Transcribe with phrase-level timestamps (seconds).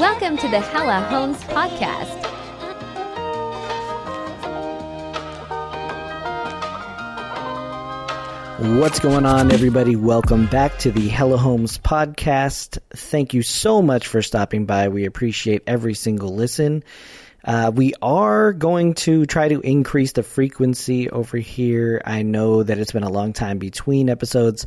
[0.00, 2.26] Welcome to the Hella Homes Podcast.
[8.80, 9.96] What's going on, everybody?
[9.96, 12.78] Welcome back to the Hella Homes podcast.
[12.96, 14.88] Thank you so much for stopping by.
[14.88, 16.82] We appreciate every single listen.
[17.44, 22.02] Uh, we are going to try to increase the frequency over here.
[22.04, 24.66] I know that it's been a long time between episodes,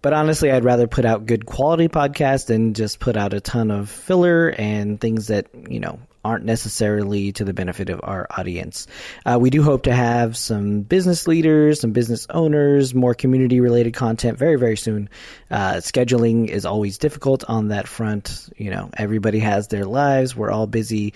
[0.00, 3.70] but honestly, I'd rather put out good quality podcasts than just put out a ton
[3.70, 8.86] of filler and things that, you know, aren't necessarily to the benefit of our audience.
[9.26, 13.92] Uh, we do hope to have some business leaders, some business owners, more community related
[13.94, 15.08] content very, very soon.
[15.50, 18.50] Uh, scheduling is always difficult on that front.
[18.56, 20.36] You know, everybody has their lives.
[20.36, 21.14] We're all busy.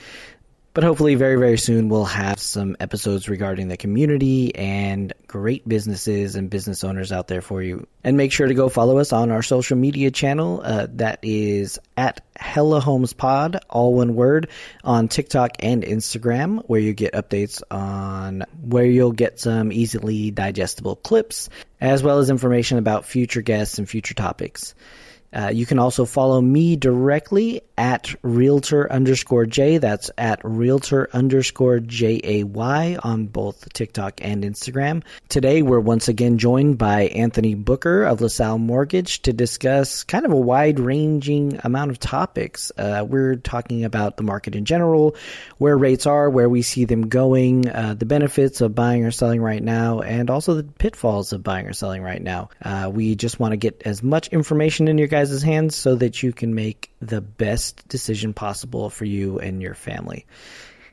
[0.77, 6.37] But hopefully, very, very soon, we'll have some episodes regarding the community and great businesses
[6.37, 7.87] and business owners out there for you.
[8.05, 10.61] And make sure to go follow us on our social media channel.
[10.63, 14.51] Uh, that is at Hella Homes Pod, all one word,
[14.85, 20.97] on TikTok and Instagram, where you get updates on where you'll get some easily digestible
[20.97, 21.49] clips,
[21.81, 24.75] as well as information about future guests and future topics.
[25.33, 29.79] Uh, you can also follow me directly at realtor underscore J.
[29.79, 35.03] That's at realtor underscore J A Y on both TikTok and Instagram.
[35.29, 40.33] Today, we're once again joined by Anthony Booker of LaSalle Mortgage to discuss kind of
[40.33, 42.73] a wide ranging amount of topics.
[42.79, 45.17] Uh, we're talking about the market in general,
[45.59, 49.43] where rates are, where we see them going, uh, the benefits of buying or selling
[49.43, 52.49] right now, and also the pitfalls of buying or selling right now.
[52.63, 56.23] Uh, we just want to get as much information in your guys' hands so that
[56.23, 60.27] you can make the best decision possible for you and your family.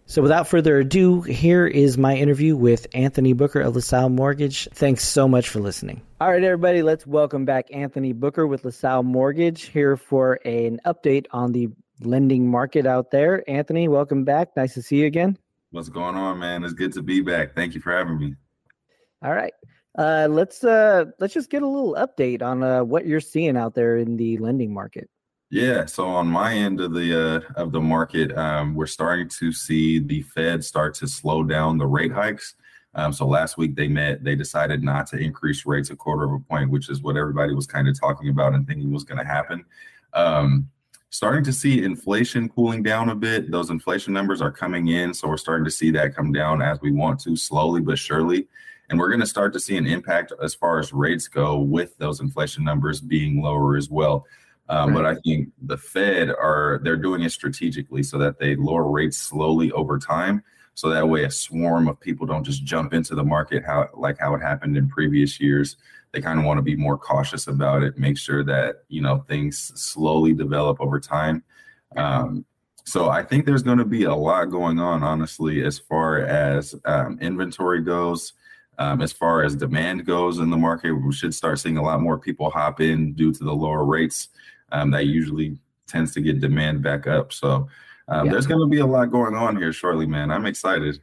[0.06, 4.70] So, without further ado, here is my interview with Anthony Booker of LaSalle Mortgage.
[4.74, 6.02] Thanks so much for listening.
[6.22, 11.26] All right, everybody, let's welcome back Anthony Booker with LaSalle Mortgage here for an update
[11.32, 11.68] on the
[12.00, 13.44] lending market out there.
[13.50, 14.56] Anthony, welcome back.
[14.56, 15.38] Nice to see you again.
[15.72, 16.64] What's going on, man?
[16.64, 17.56] It's good to be back.
[17.56, 18.36] Thank you for having me.
[19.22, 19.53] All right.
[19.98, 23.76] Uh, let's uh, let's just get a little update on uh, what you're seeing out
[23.76, 25.09] there in the lending market.
[25.50, 29.52] Yeah, so on my end of the uh, of the market, um, we're starting to
[29.52, 32.56] see the Fed start to slow down the rate hikes.
[32.96, 36.32] Um, so last week they met, they decided not to increase rates a quarter of
[36.34, 39.18] a point, which is what everybody was kind of talking about and thinking was going
[39.18, 39.66] to happen.
[40.14, 40.70] Um,
[41.09, 43.52] starting to see inflation cooling down a bit.
[43.52, 46.82] Those inflation numbers are coming in, so we're starting to see that come down as
[46.82, 48.48] we want to, slowly but surely.
[48.94, 51.98] And we're going to start to see an impact as far as rates go with
[51.98, 54.28] those inflation numbers being lower as well.
[54.70, 54.98] Um, right.
[54.98, 59.18] But I think the Fed are they're doing it strategically so that they lower rates
[59.18, 60.44] slowly over time,
[60.76, 64.20] so that way a swarm of people don't just jump into the market how like
[64.20, 65.76] how it happened in previous years.
[66.12, 69.26] They kind of want to be more cautious about it, make sure that you know
[69.28, 71.44] things slowly develop over time.
[71.98, 72.46] Um,
[72.84, 76.76] so I think there's going to be a lot going on, honestly, as far as
[76.86, 78.34] um, inventory goes.
[78.79, 82.01] Um, as far as demand goes in the market, we should start seeing a lot
[82.01, 84.29] more people hop in due to the lower rates.
[84.72, 85.57] Um, that usually
[85.88, 87.31] tends to get demand back up.
[87.31, 87.67] So
[88.07, 88.31] um, yeah.
[88.31, 90.31] there's going to be a lot going on here shortly, man.
[90.31, 91.00] I'm excited.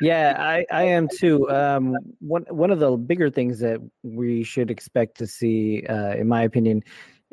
[0.00, 1.48] Yeah, I, I am too.
[1.50, 6.26] Um, one one of the bigger things that we should expect to see, uh, in
[6.26, 6.82] my opinion,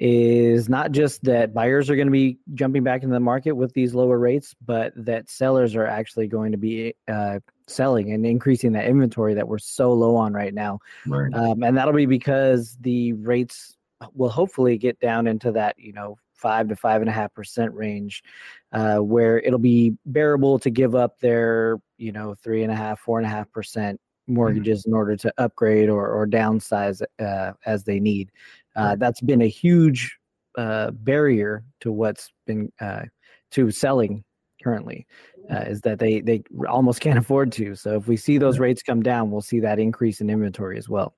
[0.02, 3.74] is not just that buyers are going to be jumping back into the market with
[3.74, 7.38] these lower rates, but that sellers are actually going to be uh,
[7.68, 10.80] selling and increasing that inventory that we're so low on right now.
[11.06, 11.34] Right.
[11.34, 13.76] Um, and that'll be because the rates
[14.14, 17.74] will hopefully get down into that, you know, five to five and a half percent
[17.74, 18.24] range,
[18.72, 23.02] uh, where it'll be bearable to give up their, you know, three and a half,
[23.02, 24.36] four and a half percent mm-hmm.
[24.36, 24.92] mortgages mm-hmm.
[24.92, 28.32] in order to upgrade or, or downsize uh, as they need.
[28.80, 30.18] Uh, that's been a huge
[30.58, 33.04] uh, barrier to what's been uh,
[33.52, 34.24] to selling
[34.64, 35.08] currently
[35.52, 37.76] uh, is that they they almost can't afford to.
[37.76, 40.90] So if we see those rates come down, we'll see that increase in inventory as
[40.90, 41.16] well.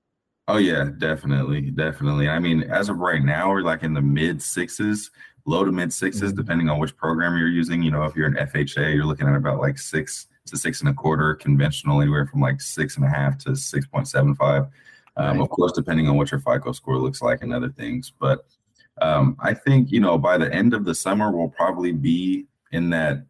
[0.47, 2.27] Oh yeah, definitely, definitely.
[2.27, 5.11] I mean, as of right now, we're like in the mid sixes,
[5.45, 6.35] low to mid 6s mm-hmm.
[6.35, 7.81] depending on which program you're using.
[7.81, 10.89] You know, if you're an FHA, you're looking at about like six to six and
[10.89, 11.35] a quarter.
[11.35, 14.65] Conventional, anywhere from like six and a half to six point seven five.
[15.17, 15.41] Um, right.
[15.41, 18.13] Of course, depending on what your FICO score looks like and other things.
[18.19, 18.45] But
[19.01, 22.89] um, I think you know by the end of the summer, we'll probably be in
[22.91, 23.25] that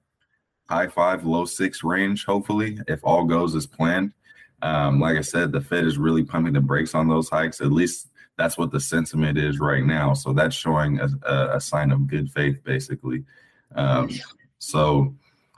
[0.69, 4.13] high five, low six range, hopefully, if all goes as planned.
[4.61, 7.61] Um, like I said, the Fed is really pumping the brakes on those hikes.
[7.61, 8.07] At least
[8.37, 10.13] that's what the sentiment is right now.
[10.13, 11.09] So that's showing a,
[11.55, 13.23] a sign of good faith, basically.
[13.75, 14.09] Um,
[14.59, 15.15] so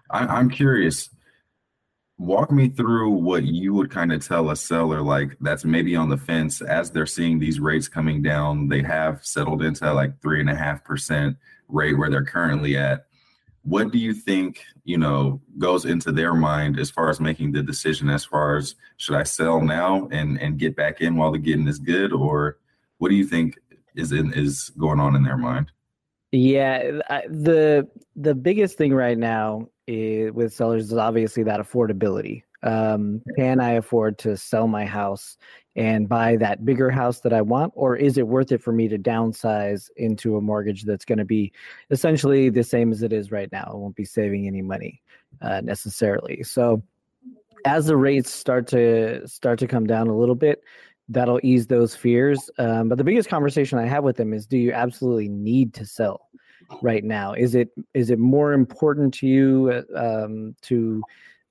[0.09, 1.09] I, am curious.
[2.23, 6.07] Walk me through what you would kind of tell a seller like that's maybe on
[6.07, 8.69] the fence as they're seeing these rates coming down.
[8.69, 11.35] They have settled into like three and a half percent
[11.67, 13.07] rate where they're currently at.
[13.63, 17.61] What do you think you know goes into their mind as far as making the
[17.61, 21.37] decision as far as should i sell now and and get back in while the
[21.39, 22.13] getting is good?
[22.13, 22.57] Or
[22.99, 23.59] what do you think
[23.95, 25.73] is in is going on in their mind?
[26.31, 27.85] Yeah the
[28.15, 33.71] the biggest thing right now is, with sellers is obviously that affordability um, can i
[33.71, 35.37] afford to sell my house
[35.75, 37.73] and buy that bigger house that I want?
[37.75, 41.25] Or is it worth it for me to downsize into a mortgage that's going to
[41.25, 41.51] be
[41.89, 43.69] essentially the same as it is right now?
[43.71, 45.01] I won't be saving any money
[45.41, 46.43] uh, necessarily.
[46.43, 46.83] So
[47.65, 50.63] as the rates start to start to come down a little bit,
[51.09, 52.49] that'll ease those fears.
[52.59, 55.85] Um, but the biggest conversation I have with them is: Do you absolutely need to
[55.85, 56.29] sell
[56.81, 57.33] right now?
[57.33, 61.03] Is it is it more important to you uh, um, to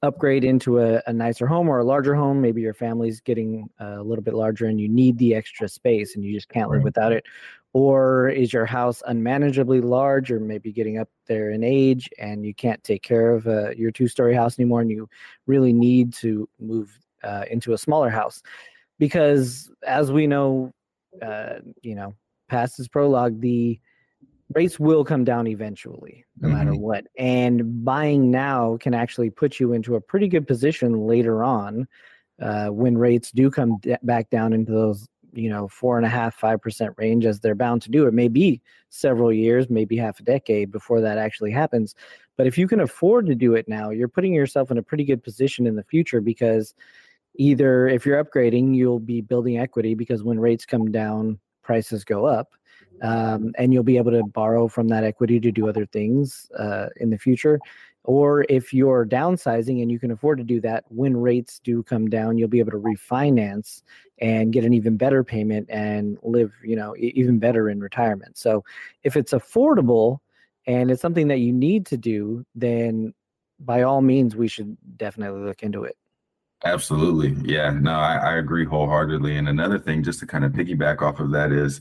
[0.03, 2.41] upgrade into a, a, nicer home or a larger home.
[2.41, 6.25] Maybe your family's getting a little bit larger and you need the extra space and
[6.25, 7.25] you just can't live without it.
[7.73, 12.53] Or is your house unmanageably large or maybe getting up there in age and you
[12.53, 15.09] can't take care of uh, your two story house anymore and you
[15.47, 18.43] really need to move uh, into a smaller house?
[18.99, 20.73] Because as we know,
[21.23, 22.15] uh, you know,
[22.49, 23.79] past is prologue, the
[24.55, 26.57] rates will come down eventually, no mm-hmm.
[26.57, 27.07] matter what.
[27.19, 31.87] And buying now can actually put you into a pretty good position later on
[32.41, 36.09] uh, when rates do come d- back down into those, you know, four and a
[36.09, 38.07] half, five percent range, as they're bound to do.
[38.07, 41.95] It may be several years, maybe half a decade before that actually happens.
[42.37, 45.05] But if you can afford to do it now, you're putting yourself in a pretty
[45.05, 46.75] good position in the future because
[47.37, 52.27] either if you're upgrading, you'll be building equity because when rates come down, prices go
[52.27, 52.55] up
[53.01, 56.89] um, and you'll be able to borrow from that equity to do other things uh,
[56.97, 57.59] in the future.
[58.05, 62.11] Or if you're downsizing and you can afford to do that, when rates do come
[62.11, 63.83] down, you'll be able to refinance
[64.19, 68.37] and get an even better payment and live, you know, even better in retirement.
[68.37, 68.65] So
[69.05, 70.19] if it's affordable
[70.67, 73.15] and it's something that you need to do, then
[73.61, 75.97] by all means, we should definitely look into it.
[76.65, 77.37] Absolutely.
[77.49, 77.71] Yeah.
[77.71, 79.37] No, I, I agree wholeheartedly.
[79.37, 81.81] And another thing, just to kind of piggyback off of that, is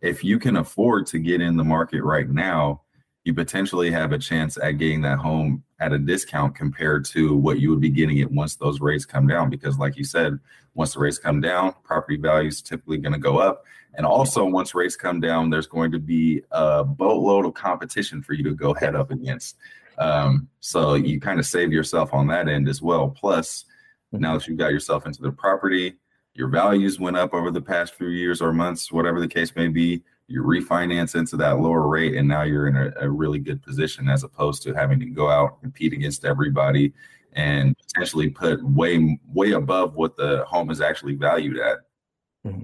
[0.00, 2.82] if you can afford to get in the market right now,
[3.24, 7.60] you potentially have a chance at getting that home at a discount compared to what
[7.60, 9.50] you would be getting it once those rates come down.
[9.50, 10.38] Because, like you said,
[10.74, 13.64] once the rates come down, property values typically going to go up.
[13.94, 18.32] And also, once rates come down, there's going to be a boatload of competition for
[18.32, 19.56] you to go head up against.
[19.98, 23.08] Um, so you kind of save yourself on that end as well.
[23.08, 23.64] Plus,
[24.12, 25.98] now that you've got yourself into the property,
[26.38, 29.66] your values went up over the past few years or months, whatever the case may
[29.66, 33.60] be, you refinance into that lower rate, and now you're in a, a really good
[33.60, 36.92] position as opposed to having to go out and compete against everybody
[37.32, 41.78] and potentially put way way above what the home is actually valued at.
[42.46, 42.62] Mm-hmm.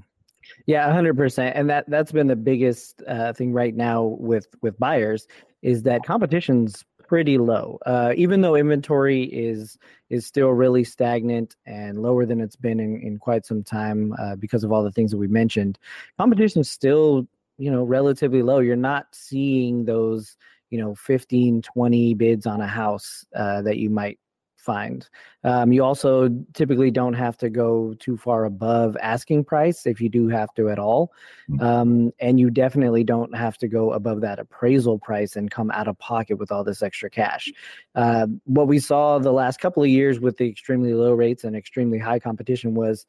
[0.66, 4.78] Yeah, hundred percent, and that that's been the biggest uh, thing right now with with
[4.78, 5.26] buyers
[5.62, 7.78] is that competition's pretty low.
[7.86, 9.78] Uh, even though inventory is
[10.10, 14.34] is still really stagnant and lower than it's been in, in quite some time uh,
[14.34, 15.78] because of all the things that we mentioned,
[16.18, 17.24] competition is still
[17.56, 18.58] you know relatively low.
[18.58, 20.36] You're not seeing those
[20.70, 24.18] you know 15 20 bids on a house uh, that you might
[24.64, 25.08] find.
[25.44, 30.08] Um, you also typically don't have to go too far above asking price if you
[30.08, 31.12] do have to at all.
[31.50, 31.62] Mm.
[31.62, 35.88] Um, and you definitely don't have to go above that appraisal price and come out
[35.88, 37.52] of pocket with all this extra cash.
[37.94, 41.54] Uh, what we saw the last couple of years with the extremely low rates and
[41.54, 43.06] extremely high competition was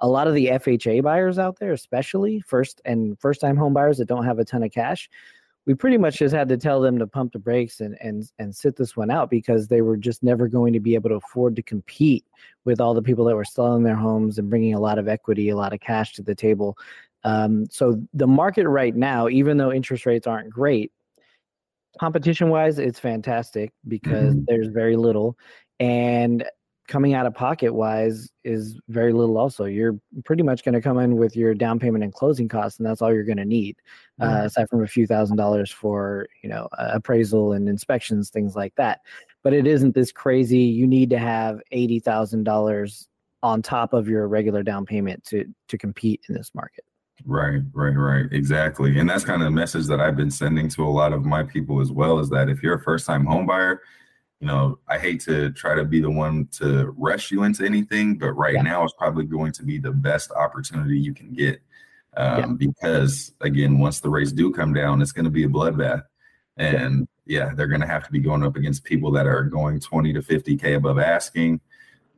[0.00, 3.98] a lot of the FHA buyers out there, especially first and first time home buyers
[3.98, 5.08] that don't have a ton of cash,
[5.66, 8.54] we pretty much just had to tell them to pump the brakes and and and
[8.54, 11.56] sit this one out because they were just never going to be able to afford
[11.56, 12.24] to compete
[12.64, 15.48] with all the people that were selling their homes and bringing a lot of equity,
[15.50, 16.78] a lot of cash to the table.
[17.24, 20.92] Um, so the market right now, even though interest rates aren't great,
[21.98, 24.44] competition wise, it's fantastic because mm-hmm.
[24.46, 25.36] there's very little,
[25.80, 26.44] and
[26.88, 30.98] coming out of pocket wise is very little also you're pretty much going to come
[30.98, 33.76] in with your down payment and closing costs and that's all you're going to need
[34.20, 38.54] uh, aside from a few thousand dollars for you know uh, appraisal and inspections things
[38.54, 39.00] like that
[39.42, 43.06] but it isn't this crazy you need to have $80000
[43.42, 46.84] on top of your regular down payment to to compete in this market
[47.24, 48.26] Right, right, right.
[48.30, 48.98] Exactly.
[48.98, 51.42] And that's kind of the message that I've been sending to a lot of my
[51.42, 53.80] people as well is that if you're a first time home buyer,
[54.40, 58.18] you know, I hate to try to be the one to rush you into anything,
[58.18, 58.62] but right yeah.
[58.62, 61.60] now is probably going to be the best opportunity you can get.
[62.16, 62.68] Um, yeah.
[62.68, 66.02] Because again, once the rates do come down, it's going to be a bloodbath.
[66.58, 69.42] And yeah, yeah they're going to have to be going up against people that are
[69.44, 71.60] going 20 to 50K above asking.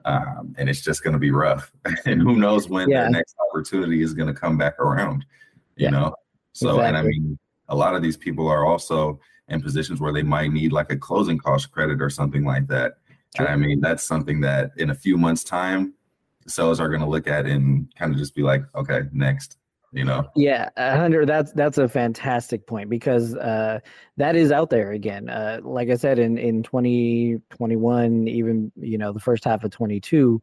[0.05, 1.71] Um, and it's just going to be rough.
[2.05, 5.25] and who knows when the next opportunity is going to come back around,
[5.77, 6.15] you know?
[6.53, 6.89] So, exactly.
[6.89, 10.53] and I mean, a lot of these people are also in positions where they might
[10.53, 12.99] need like a closing cost credit or something like that.
[13.37, 13.47] Sure.
[13.47, 15.95] And I mean, that's something that in a few months' time,
[16.47, 19.59] sellers are going to look at and kind of just be like, okay, next
[19.93, 23.79] you know yeah hundred that's that's a fantastic point because uh
[24.19, 29.13] that is out there again uh like i said in in 2021 even you know
[29.13, 30.41] the first half of 22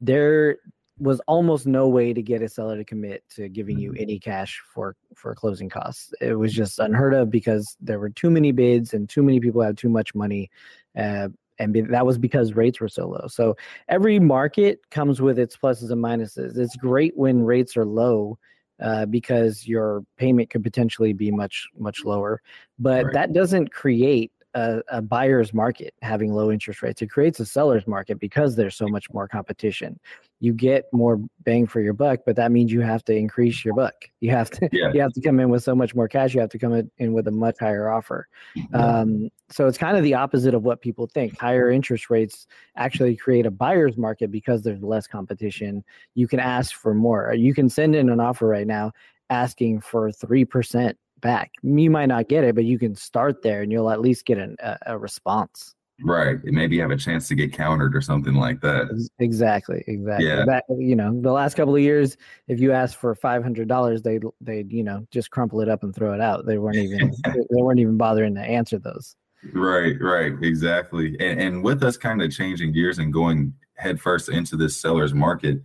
[0.00, 0.58] there
[0.98, 4.02] was almost no way to get a seller to commit to giving you mm-hmm.
[4.02, 8.30] any cash for for closing costs it was just unheard of because there were too
[8.30, 10.50] many bids and too many people had too much money
[10.96, 13.26] uh, and be, that was because rates were so low.
[13.28, 13.56] So
[13.88, 16.58] every market comes with its pluses and minuses.
[16.58, 18.38] It's great when rates are low
[18.80, 22.42] uh, because your payment could potentially be much much lower.
[22.78, 23.14] But right.
[23.14, 27.02] that doesn't create a, a, buyer's market having low interest rates.
[27.02, 30.00] It creates a seller's market because there's so much more competition.
[30.40, 33.74] You get more bang for your buck, but that means you have to increase your
[33.74, 33.94] buck.
[34.20, 34.90] You have to yeah.
[34.94, 36.34] you have to come in with so much more cash.
[36.34, 38.28] You have to come in with a much higher offer.
[38.72, 41.38] Um, so it's kind of the opposite of what people think.
[41.38, 42.46] Higher interest rates
[42.76, 45.84] actually create a buyer's market because there's less competition.
[46.14, 47.34] You can ask for more.
[47.34, 48.92] You can send in an offer right now
[49.28, 51.52] asking for three percent back.
[51.62, 54.38] You might not get it, but you can start there and you'll at least get
[54.38, 55.74] an, a, a response.
[56.02, 56.36] Right.
[56.44, 58.88] And maybe have a chance to get countered or something like that.
[59.18, 59.82] Exactly.
[59.86, 60.26] Exactly.
[60.26, 60.44] Yeah.
[60.44, 62.18] That, you know, the last couple of years,
[62.48, 65.82] if you asked for five hundred dollars, they'd they'd, you know, just crumple it up
[65.82, 66.44] and throw it out.
[66.44, 69.16] They weren't even they weren't even bothering to answer those.
[69.54, 71.16] Right, right, exactly.
[71.18, 75.62] And and with us kind of changing gears and going headfirst into this seller's market,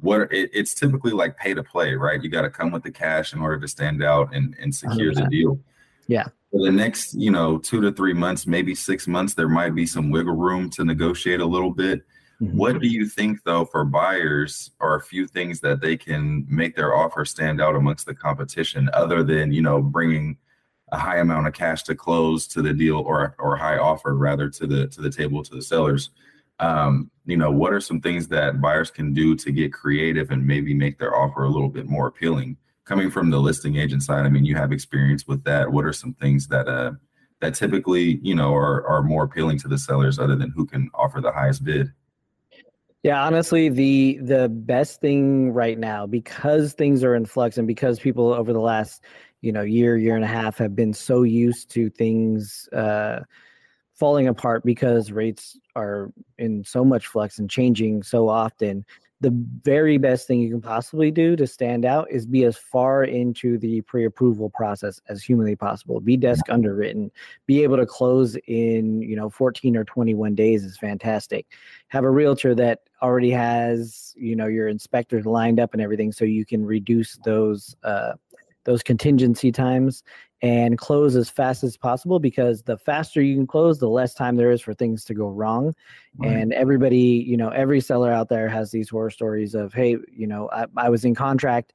[0.00, 2.22] what it, it's typically like pay to play, right?
[2.22, 5.12] You got to come with the cash in order to stand out and, and secure
[5.12, 5.14] 100%.
[5.16, 5.60] the deal.
[6.06, 6.24] Yeah.
[6.50, 9.86] For the next, you know, two to three months, maybe six months, there might be
[9.86, 12.02] some wiggle room to negotiate a little bit.
[12.40, 12.56] Mm-hmm.
[12.56, 16.76] What do you think, though, for buyers are a few things that they can make
[16.76, 20.38] their offer stand out amongst the competition, other than you know bringing
[20.92, 24.48] a high amount of cash to close to the deal or or high offer rather
[24.48, 26.10] to the to the table to the sellers?
[26.60, 30.46] Um, you know, what are some things that buyers can do to get creative and
[30.46, 32.56] maybe make their offer a little bit more appealing?
[32.84, 35.70] Coming from the listing agent side, I mean, you have experience with that.
[35.70, 36.92] What are some things that uh,
[37.40, 40.90] that typically, you know, are are more appealing to the sellers other than who can
[40.94, 41.92] offer the highest bid?
[43.02, 48.00] Yeah, honestly, the the best thing right now because things are in flux and because
[48.00, 49.04] people over the last,
[49.42, 53.20] you know, year, year and a half have been so used to things uh
[53.98, 58.84] falling apart because rates are in so much flux and changing so often.
[59.20, 59.32] The
[59.64, 63.58] very best thing you can possibly do to stand out is be as far into
[63.58, 65.98] the pre-approval process as humanly possible.
[65.98, 67.10] Be desk underwritten.
[67.46, 71.46] Be able to close in you know 14 or 21 days is fantastic.
[71.88, 76.24] Have a realtor that already has you know your inspectors lined up and everything so
[76.24, 78.12] you can reduce those uh,
[78.68, 80.02] those contingency times
[80.42, 84.36] and close as fast as possible because the faster you can close the less time
[84.36, 85.74] there is for things to go wrong.
[86.18, 86.32] Right.
[86.32, 90.26] and everybody you know every seller out there has these horror stories of hey you
[90.26, 91.72] know I, I was in contract.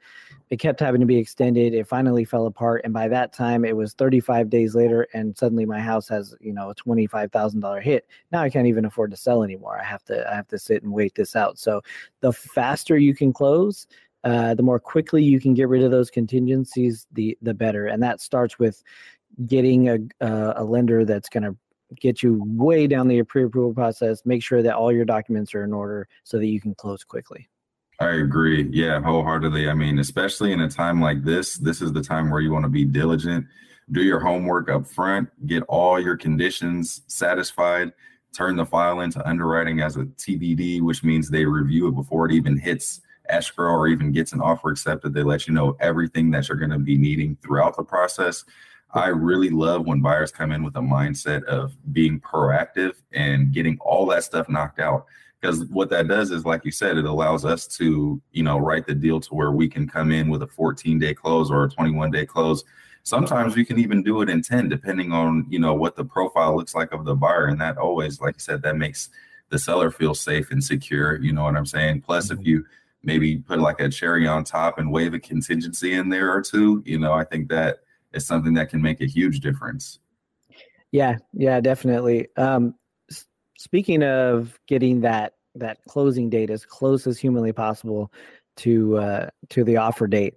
[0.50, 1.74] It kept having to be extended.
[1.74, 2.82] It finally fell apart.
[2.84, 6.54] And by that time it was 35 days later and suddenly my house has you
[6.54, 8.08] know a $25000 hit.
[8.32, 9.80] Now i can't even afford to sell anymore.
[9.80, 11.58] I have to i have to sit and wait this out.
[11.58, 11.82] So
[12.20, 13.88] the faster you can close
[14.24, 17.88] uh, the more quickly you can get rid of those contingencies, the the better.
[17.88, 18.82] And that starts with
[19.46, 21.56] getting a uh, a lender that's going to
[22.00, 24.22] get you way down the pre-approval process.
[24.25, 27.50] Make sure that all your documents are in order so that you can close quickly.
[28.00, 28.70] I agree.
[28.72, 29.70] Yeah, wholeheartedly.
[29.70, 32.63] I mean, especially in a time like this, this is the time where you want
[32.63, 33.46] to be diligent,
[33.92, 37.94] do your homework up front, get all your conditions satisfied,
[38.36, 42.34] turn the file into underwriting as a TBD, which means they review it before it
[42.34, 43.01] even hits
[43.34, 46.72] escrow or even gets an offer accepted, they let you know everything that you're going
[46.72, 48.46] to be needing throughout the process.
[48.94, 53.78] I really love when buyers come in with a mindset of being proactive and getting
[53.82, 55.06] all that stuff knocked out.
[55.42, 58.86] Because what that does is, like you said, it allows us to, you know, write
[58.88, 61.70] the deal to where we can come in with a 14 day close or a
[61.70, 62.63] 21 day close.
[63.02, 66.56] Sometimes we can even do it in 10, depending on, you know, what the profile
[66.56, 67.48] looks like of the buyer.
[67.48, 69.10] And that always, like you said, that makes
[69.50, 71.22] the seller feel safe and secure.
[71.22, 72.02] You know what I'm saying?
[72.02, 72.48] Plus, if mm-hmm.
[72.48, 72.66] you
[73.04, 76.82] maybe put like a cherry on top and waive a contingency in there or two,
[76.86, 77.80] you know, I think that
[78.14, 80.00] is something that can make a huge difference.
[80.92, 82.28] Yeah, yeah, definitely.
[82.38, 82.76] Um,
[83.58, 88.12] speaking of getting that that closing date as close as humanly possible
[88.58, 90.36] to uh, to the offer date,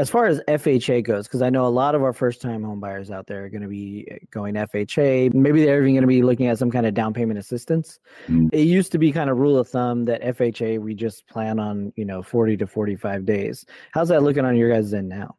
[0.00, 2.80] as far as FHA goes, because I know a lot of our first time home
[2.80, 5.34] buyers out there are going to be eh, going FHA.
[5.34, 7.98] Maybe they're even going to be looking at some kind of down payment assistance.
[8.26, 8.48] Mm.
[8.50, 11.92] It used to be kind of rule of thumb that FHA, we just plan on,
[11.96, 13.66] you know, 40 to 45 days.
[13.92, 15.36] How's that looking on your guys' end now?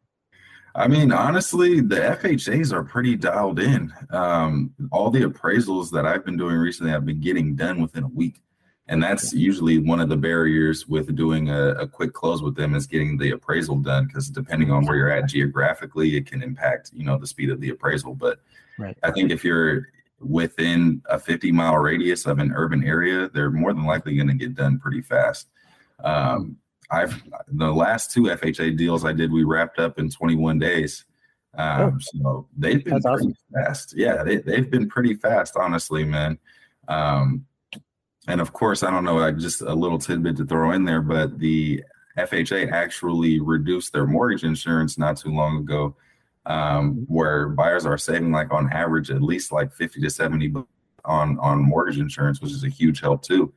[0.74, 3.92] I mean, honestly, the FHAs are pretty dialed in.
[4.10, 8.08] Um, all the appraisals that I've been doing recently, I've been getting done within a
[8.08, 8.40] week.
[8.88, 12.74] And that's usually one of the barriers with doing a, a quick close with them
[12.74, 14.06] is getting the appraisal done.
[14.06, 17.60] Because depending on where you're at geographically, it can impact, you know, the speed of
[17.60, 18.14] the appraisal.
[18.14, 18.40] But
[18.78, 18.96] right.
[19.02, 23.72] I think if you're within a 50 mile radius of an urban area, they're more
[23.72, 25.48] than likely going to get done pretty fast.
[26.02, 26.56] Um,
[26.90, 31.04] I've the last two FHA deals I did, we wrapped up in 21 days.
[31.54, 31.98] Um, oh.
[32.00, 33.34] so they've been That's pretty awesome.
[33.54, 33.94] fast.
[33.96, 36.38] Yeah, they, they've been pretty fast, honestly, man.
[36.88, 37.46] Um,
[38.28, 41.02] and of course, I don't know, I just a little tidbit to throw in there,
[41.02, 41.82] but the
[42.16, 45.96] FHA actually reduced their mortgage insurance not too long ago,
[46.46, 47.14] um, mm-hmm.
[47.14, 50.54] where buyers are saving like on average at least like 50 to 70
[51.04, 53.52] on on mortgage insurance, which is a huge help too.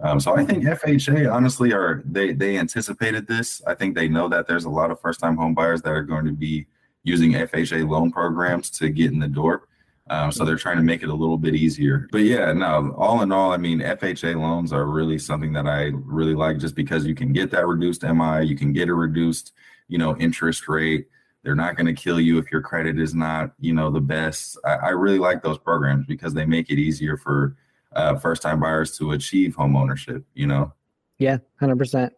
[0.00, 3.62] Um, so I think FHA honestly are they they anticipated this.
[3.66, 6.02] I think they know that there's a lot of first time home buyers that are
[6.02, 6.66] going to be
[7.02, 9.68] using FHA loan programs to get in the door.
[10.08, 12.08] Um, so they're trying to make it a little bit easier.
[12.12, 15.90] But yeah, no, all in all, I mean, FHA loans are really something that I
[15.94, 19.52] really like just because you can get that reduced MI, you can get a reduced,
[19.88, 21.08] you know, interest rate.
[21.42, 24.58] They're not going to kill you if your credit is not, you know, the best.
[24.64, 27.56] I, I really like those programs because they make it easier for
[27.92, 30.72] uh, first time buyers to achieve home ownership, you know?
[31.18, 32.10] Yeah, 100%.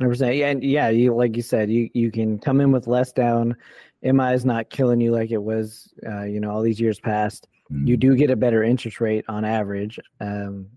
[0.00, 0.38] 100%.
[0.38, 3.56] Yeah, and yeah, you like you said, you you can come in with less down.
[4.02, 7.48] MI is not killing you like it was, uh, you know, all these years past.
[7.72, 7.88] Mm.
[7.88, 9.98] You do get a better interest rate on average.
[10.20, 10.68] Um,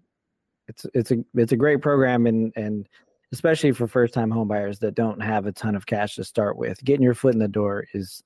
[0.68, 2.88] it's it's a it's a great program and and
[3.32, 6.84] especially for first time homebuyers that don't have a ton of cash to start with.
[6.84, 8.24] Getting your foot in the door is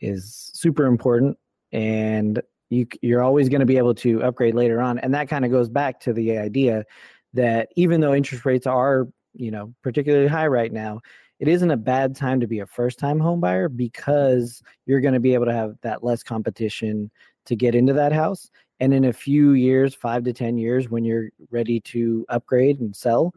[0.00, 1.38] is super important
[1.72, 5.44] and you you're always going to be able to upgrade later on and that kind
[5.44, 6.84] of goes back to the idea
[7.32, 11.00] that even though interest rates are you know particularly high right now
[11.38, 15.14] it isn't a bad time to be a first time home buyer because you're going
[15.14, 17.10] to be able to have that less competition
[17.44, 18.50] to get into that house
[18.80, 22.94] and in a few years 5 to 10 years when you're ready to upgrade and
[22.94, 23.32] sell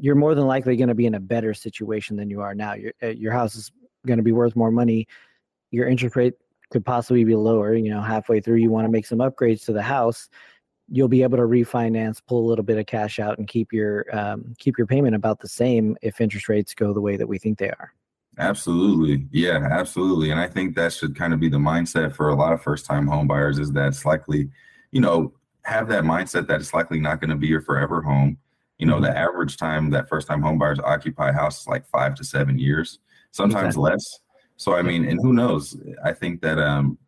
[0.00, 2.74] you're more than likely going to be in a better situation than you are now
[2.74, 3.70] your uh, your house is
[4.06, 5.06] going to be worth more money
[5.70, 6.34] your interest rate
[6.72, 7.74] could possibly be lower.
[7.74, 10.28] You know, halfway through, you want to make some upgrades to the house.
[10.88, 14.04] You'll be able to refinance, pull a little bit of cash out, and keep your
[14.16, 17.38] um, keep your payment about the same if interest rates go the way that we
[17.38, 17.94] think they are.
[18.38, 22.34] Absolutely, yeah, absolutely, and I think that should kind of be the mindset for a
[22.34, 23.58] lot of first time home buyers.
[23.58, 24.50] Is that it's likely,
[24.90, 25.32] you know,
[25.64, 28.38] have that mindset that it's likely not going to be your forever home.
[28.78, 29.04] You know, mm-hmm.
[29.04, 32.24] the average time that first time home buyers occupy a house is like five to
[32.24, 32.98] seven years,
[33.30, 33.90] sometimes exactly.
[33.90, 34.20] less.
[34.56, 35.76] So I mean, and who knows?
[36.04, 36.98] I think that um,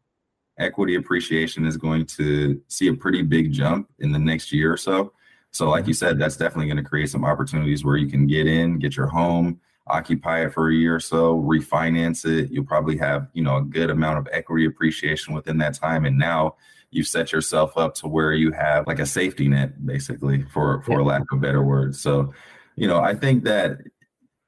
[0.58, 4.76] equity appreciation is going to see a pretty big jump in the next year or
[4.76, 5.12] so.
[5.50, 8.46] So, like you said, that's definitely going to create some opportunities where you can get
[8.46, 12.50] in, get your home, occupy it for a year or so, refinance it.
[12.50, 16.06] You'll probably have, you know, a good amount of equity appreciation within that time.
[16.06, 16.56] And now
[16.90, 21.00] you've set yourself up to where you have like a safety net, basically, for for
[21.00, 21.06] yeah.
[21.06, 22.00] lack of better words.
[22.00, 22.32] So,
[22.76, 23.78] you know, I think that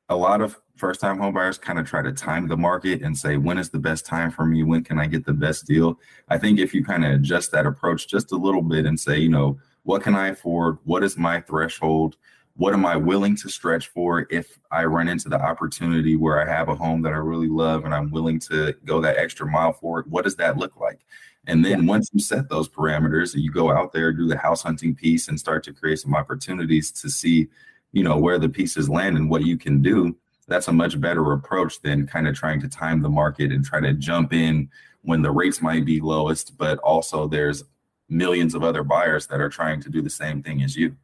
[0.08, 3.36] a lot of first time homebuyers kind of try to time the market and say,
[3.36, 4.62] when is the best time for me?
[4.62, 5.98] When can I get the best deal?
[6.28, 9.18] I think if you kind of adjust that approach just a little bit and say,
[9.18, 10.78] you know, what can I afford?
[10.84, 12.16] What is my threshold?
[12.56, 16.50] What am I willing to stretch for if I run into the opportunity where I
[16.50, 19.72] have a home that I really love and I'm willing to go that extra mile
[19.72, 20.06] for it?
[20.06, 21.00] What does that look like?
[21.46, 21.88] And then yeah.
[21.88, 25.28] once you set those parameters and you go out there, do the house hunting piece
[25.28, 27.48] and start to create some opportunities to see,
[27.92, 30.16] you know, where the pieces land and what you can do,
[30.48, 33.80] that's a much better approach than kind of trying to time the market and try
[33.80, 34.68] to jump in
[35.02, 37.64] when the rates might be lowest, but also there's
[38.08, 40.96] millions of other buyers that are trying to do the same thing as you.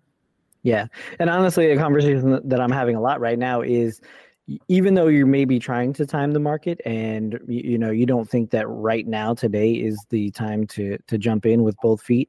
[0.63, 0.87] Yeah.
[1.19, 4.01] And honestly, a conversation that I'm having a lot right now is
[4.69, 8.51] even though you're maybe trying to time the market and you know you don't think
[8.51, 12.29] that right now today is the time to to jump in with both feet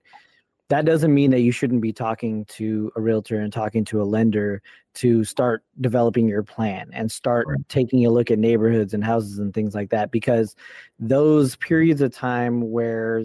[0.74, 4.06] that doesn't mean that you shouldn't be talking to a realtor and talking to a
[4.06, 4.60] lender
[4.96, 7.60] to start developing your plan and start right.
[7.70, 10.56] taking a look at neighborhoods and houses and things like that because
[10.98, 13.24] those periods of time where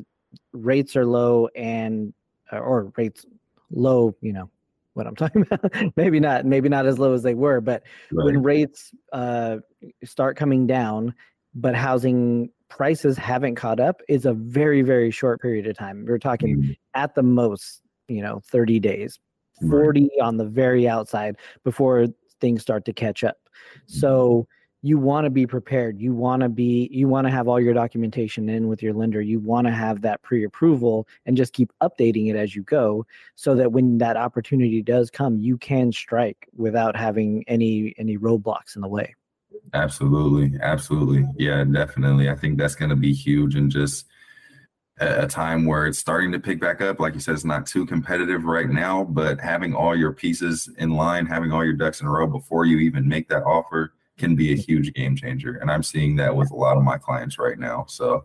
[0.52, 2.12] rates are low and
[2.52, 3.24] or rates
[3.70, 4.50] low you know
[4.92, 7.82] what i'm talking about maybe not maybe not as low as they were but
[8.12, 8.26] right.
[8.26, 9.56] when rates uh,
[10.04, 11.14] start coming down
[11.54, 16.18] but housing prices haven't caught up is a very very short period of time we're
[16.18, 16.72] talking mm-hmm.
[16.94, 19.18] at the most you know 30 days
[19.68, 20.10] 40 right.
[20.24, 22.06] on the very outside before
[22.40, 23.36] things start to catch up
[23.86, 24.86] so mm-hmm.
[24.86, 27.74] you want to be prepared you want to be you want to have all your
[27.74, 32.30] documentation in with your lender you want to have that pre-approval and just keep updating
[32.30, 33.04] it as you go
[33.34, 38.76] so that when that opportunity does come you can strike without having any any roadblocks
[38.76, 39.14] in the way
[39.74, 42.28] Absolutely, absolutely, yeah, definitely.
[42.30, 44.06] I think that's going to be huge, and just
[45.00, 47.00] a time where it's starting to pick back up.
[47.00, 50.90] Like you said, it's not too competitive right now, but having all your pieces in
[50.90, 54.36] line, having all your ducks in a row before you even make that offer can
[54.36, 55.56] be a huge game changer.
[55.56, 57.86] And I'm seeing that with a lot of my clients right now.
[57.88, 58.24] So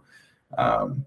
[0.57, 1.05] um,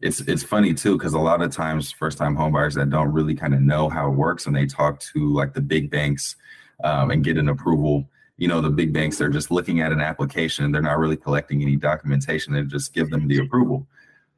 [0.00, 3.34] it's it's funny too because a lot of times first time homebuyers that don't really
[3.34, 6.36] kind of know how it works and they talk to like the big banks
[6.84, 8.08] um, and get an approval
[8.40, 10.72] you know the big banks they're just looking at an application.
[10.72, 12.54] They're not really collecting any documentation.
[12.54, 13.86] They just give them the approval.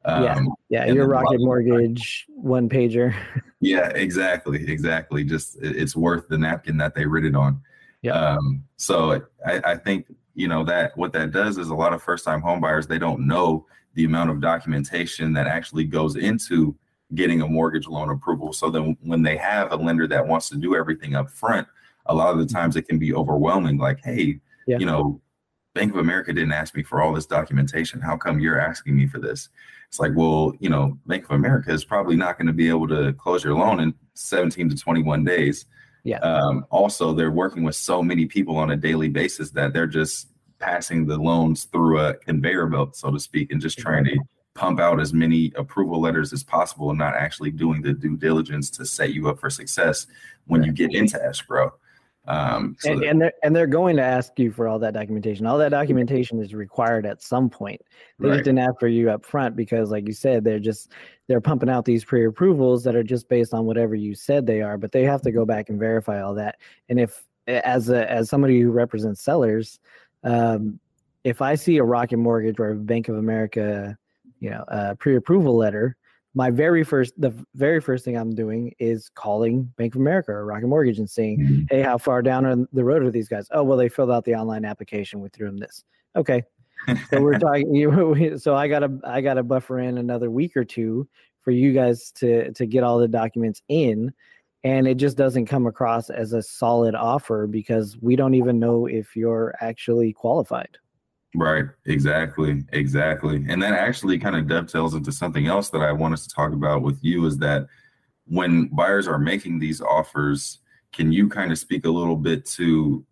[0.05, 3.15] Um, yeah yeah your rocket mortgage one pager.
[3.61, 5.23] Yeah exactly exactly.
[5.23, 7.61] Just it's worth the napkin that they writ it on.
[8.01, 8.11] Yeah.
[8.11, 12.03] Um, so I, I think you know that what that does is a lot of
[12.03, 16.75] first time homebuyers they don't know the amount of documentation that actually goes into
[17.15, 18.51] getting a mortgage loan approval.
[18.51, 21.69] So then when they have a lender that wants to do everything up front,
[22.05, 23.77] a lot of the times it can be overwhelming.
[23.77, 24.77] Like, hey, yeah.
[24.77, 25.21] you know,
[25.73, 27.99] Bank of America didn't ask me for all this documentation.
[27.99, 29.49] How come you're asking me for this?
[29.87, 32.87] It's like, well, you know, Bank of America is probably not going to be able
[32.89, 35.65] to close your loan in 17 to 21 days.
[36.03, 36.19] Yeah.
[36.19, 40.27] Um, also, they're working with so many people on a daily basis that they're just
[40.59, 44.17] passing the loans through a conveyor belt, so to speak, and just trying to
[44.53, 48.69] pump out as many approval letters as possible and not actually doing the due diligence
[48.69, 50.05] to set you up for success
[50.45, 51.73] when you get into escrow.
[52.25, 54.93] Um, so and, that, and, they're and they're going to ask you for all that
[54.93, 55.45] documentation.
[55.45, 57.81] All that documentation is required at some point.
[58.17, 58.35] They right.
[58.35, 60.91] just didn't ask for you up front because, like you said, they're just
[61.27, 64.77] they're pumping out these pre-approvals that are just based on whatever you said they are.
[64.77, 66.59] But they have to go back and verify all that.
[66.87, 69.79] And if as a as somebody who represents sellers,
[70.23, 70.79] um,
[71.25, 73.97] if I see a Rocket Mortgage or a Bank of America,
[74.39, 75.97] you know, uh, pre-approval letter,
[76.33, 80.45] my very first, the very first thing I'm doing is calling Bank of America or
[80.45, 81.61] Rocket Mortgage and saying, mm-hmm.
[81.69, 84.25] "Hey, how far down on the road are these guys?" Oh, well, they filled out
[84.25, 85.21] the online application.
[85.21, 85.83] We threw them this.
[86.15, 86.43] Okay,
[87.09, 88.37] so we're talking.
[88.37, 91.07] so I gotta, I gotta buffer in another week or two
[91.41, 94.13] for you guys to to get all the documents in
[94.63, 98.85] and it just doesn't come across as a solid offer because we don't even know
[98.85, 100.77] if you're actually qualified.
[101.35, 103.43] Right, exactly, exactly.
[103.49, 106.53] And that actually kind of dovetails into something else that I want us to talk
[106.53, 107.65] about with you is that
[108.25, 110.59] when buyers are making these offers,
[110.91, 113.03] can you kind of speak a little bit to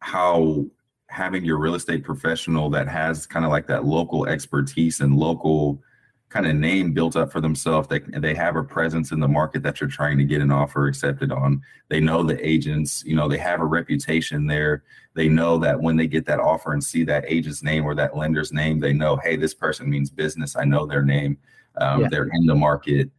[0.00, 0.66] how
[1.08, 5.80] having your real estate professional that has kind of like that local expertise and local
[6.28, 7.88] kind of name built up for themselves.
[7.88, 10.86] They they have a presence in the market that you're trying to get an offer
[10.86, 11.62] accepted on.
[11.88, 14.82] They know the agents, you know, they have a reputation there.
[15.14, 18.16] They know that when they get that offer and see that agent's name or that
[18.16, 20.56] lender's name, they know, hey, this person means business.
[20.56, 21.38] I know their name.
[21.78, 22.08] Um, yeah.
[22.10, 23.10] They're in the market.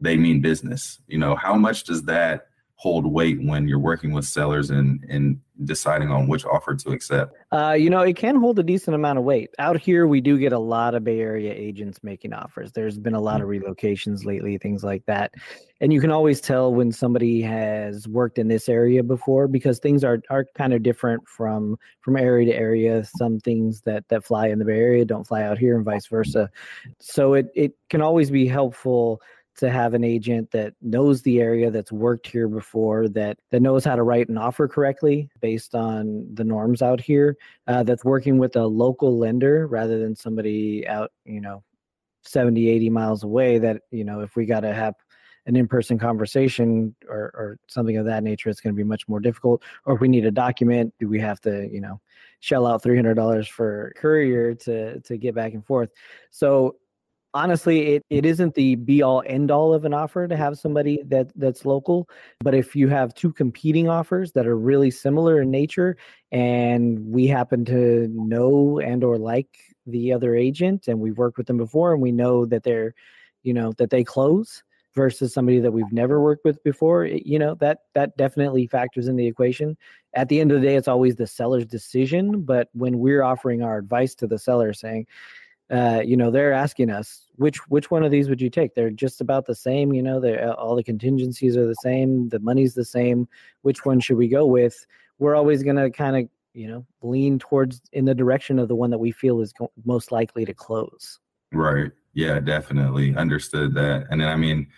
[0.00, 1.00] They mean business.
[1.08, 2.48] You know, how much does that
[2.82, 7.36] hold weight when you're working with sellers and and deciding on which offer to accept?
[7.52, 9.50] Uh, you know, it can hold a decent amount of weight.
[9.60, 12.72] Out here, we do get a lot of Bay Area agents making offers.
[12.72, 13.70] There's been a lot of mm-hmm.
[13.70, 15.30] relocations lately, things like that,
[15.80, 20.02] and you can always tell when somebody has worked in this area before because things
[20.02, 23.04] are are kind of different from from area to area.
[23.16, 26.08] Some things that that fly in the Bay Area don't fly out here, and vice
[26.08, 26.50] versa.
[26.98, 29.20] So it it can always be helpful
[29.56, 33.84] to have an agent that knows the area that's worked here before that that knows
[33.84, 37.36] how to write an offer correctly based on the norms out here
[37.66, 41.62] uh, that's working with a local lender rather than somebody out you know
[42.22, 44.94] 70 80 miles away that you know if we got to have
[45.46, 49.18] an in-person conversation or, or something of that nature it's going to be much more
[49.20, 49.62] difficult.
[49.84, 52.00] Or if we need a document do we have to you know
[52.40, 55.90] shell out $300 for courier to to get back and forth?
[56.30, 56.76] So
[57.34, 61.02] honestly it, it isn't the be all end all of an offer to have somebody
[61.06, 62.08] that that's local
[62.40, 65.96] but if you have two competing offers that are really similar in nature
[66.30, 69.48] and we happen to know and or like
[69.86, 72.94] the other agent and we've worked with them before and we know that they're
[73.42, 74.62] you know that they close
[74.94, 79.08] versus somebody that we've never worked with before it, you know that that definitely factors
[79.08, 79.74] in the equation.
[80.14, 83.62] At the end of the day it's always the seller's decision but when we're offering
[83.62, 85.06] our advice to the seller saying
[85.72, 88.74] uh, you know, they're asking us which which one of these would you take?
[88.74, 89.92] They're just about the same.
[89.92, 92.28] You know, they uh, all the contingencies are the same.
[92.28, 93.28] The money's the same.
[93.62, 94.86] Which one should we go with?
[95.18, 98.74] We're always going to kind of you know lean towards in the direction of the
[98.74, 101.18] one that we feel is co- most likely to close.
[101.52, 101.90] Right.
[102.14, 102.40] Yeah.
[102.40, 104.06] Definitely understood that.
[104.10, 104.68] And then I mean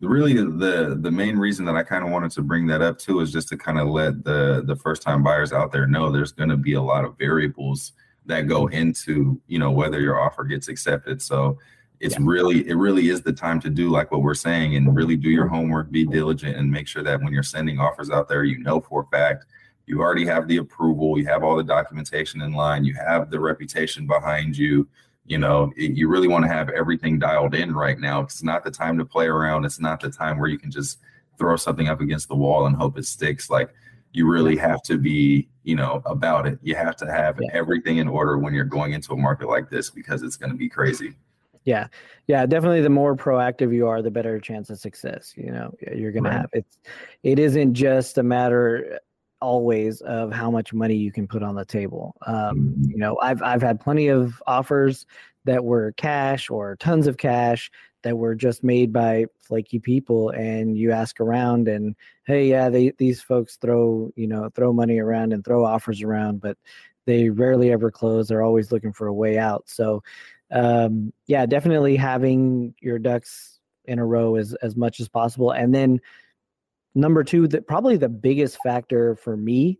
[0.00, 3.20] really the the main reason that I kind of wanted to bring that up too
[3.20, 6.32] is just to kind of let the the first time buyers out there know there's
[6.32, 7.92] going to be a lot of variables
[8.26, 11.58] that go into you know whether your offer gets accepted so
[12.04, 12.20] it's yeah.
[12.22, 15.30] really it really is the time to do like what we're saying and really do
[15.30, 18.58] your homework be diligent and make sure that when you're sending offers out there you
[18.58, 19.46] know for a fact
[19.86, 23.40] you already have the approval, you have all the documentation in line, you have the
[23.40, 24.88] reputation behind you.
[25.26, 28.20] You know, it, you really want to have everything dialed in right now.
[28.20, 29.64] It's not the time to play around.
[29.64, 30.98] It's not the time where you can just
[31.38, 33.50] throw something up against the wall and hope it sticks.
[33.50, 33.70] Like
[34.12, 36.58] you really have to be, you know, about it.
[36.62, 37.48] You have to have yeah.
[37.52, 40.58] everything in order when you're going into a market like this because it's going to
[40.58, 41.14] be crazy.
[41.64, 41.88] Yeah.
[42.26, 45.32] Yeah, definitely the more proactive you are, the better chance of success.
[45.36, 46.32] You know, you're going right.
[46.32, 46.78] to have it's
[47.22, 48.98] it isn't just a matter
[49.40, 52.14] always of how much money you can put on the table.
[52.26, 52.90] Um, mm-hmm.
[52.90, 55.06] you know, I've I've had plenty of offers
[55.44, 57.70] that were cash or tons of cash
[58.04, 61.96] that were just made by flaky people and you ask around and
[62.26, 66.40] hey yeah they, these folks throw you know throw money around and throw offers around
[66.40, 66.56] but
[67.06, 70.02] they rarely ever close they're always looking for a way out so
[70.54, 75.74] um, yeah definitely having your ducks in a row as as much as possible and
[75.74, 76.00] then
[76.94, 79.78] number two that probably the biggest factor for me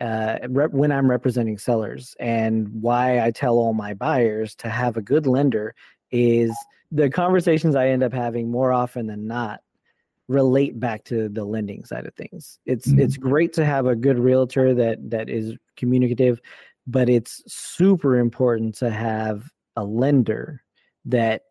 [0.00, 4.96] uh, rep- when i'm representing sellers and why i tell all my buyers to have
[4.96, 5.74] a good lender
[6.12, 6.56] is
[6.92, 9.60] the conversations i end up having more often than not
[10.28, 13.00] relate back to the lending side of things it's mm-hmm.
[13.00, 16.40] it's great to have a good realtor that that is communicative
[16.86, 20.62] but it's super important to have a lender
[21.04, 21.42] that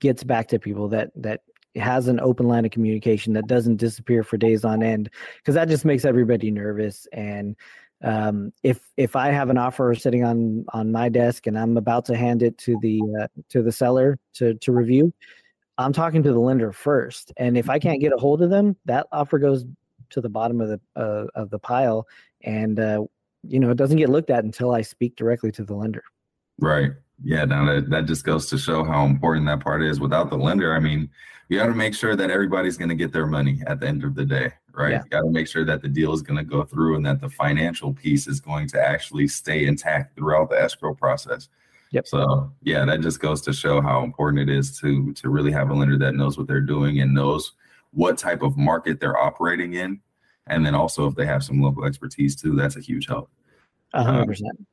[0.00, 1.40] gets back to people that that
[1.76, 5.68] has an open line of communication that doesn't disappear for days on end because that
[5.68, 7.08] just makes everybody nervous.
[7.12, 7.56] And
[8.02, 12.04] um, if if I have an offer sitting on on my desk and I'm about
[12.06, 15.12] to hand it to the uh, to the seller to to review,
[15.78, 18.76] I'm talking to the lender first, and if I can't get a hold of them,
[18.84, 19.64] that offer goes
[20.10, 22.06] to the bottom of the uh, of the pile,
[22.42, 23.04] and uh,
[23.42, 26.04] you know it doesn't get looked at until I speak directly to the lender.
[26.58, 26.92] Right.
[27.22, 27.44] Yeah.
[27.44, 30.00] Now that that just goes to show how important that part is.
[30.00, 31.08] Without the lender, I mean,
[31.48, 34.04] you got to make sure that everybody's going to get their money at the end
[34.04, 34.92] of the day, right?
[34.92, 35.02] Yeah.
[35.04, 37.20] You got to make sure that the deal is going to go through and that
[37.20, 41.48] the financial piece is going to actually stay intact throughout the escrow process.
[41.90, 42.08] Yep.
[42.08, 45.70] So yeah, that just goes to show how important it is to to really have
[45.70, 47.52] a lender that knows what they're doing and knows
[47.92, 50.00] what type of market they're operating in,
[50.48, 53.30] and then also if they have some local expertise too, that's a huge help.
[53.94, 54.66] hundred uh, percent.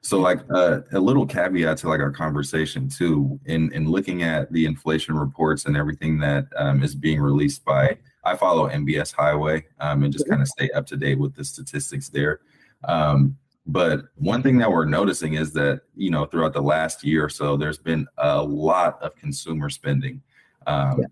[0.00, 4.50] So, like uh, a little caveat to like our conversation too, in in looking at
[4.52, 9.66] the inflation reports and everything that um, is being released by, I follow MBS Highway
[9.80, 12.40] um, and just kind of stay up to date with the statistics there.
[12.84, 17.24] Um, but one thing that we're noticing is that you know throughout the last year
[17.24, 20.22] or so, there's been a lot of consumer spending.
[20.66, 21.06] Um, yeah.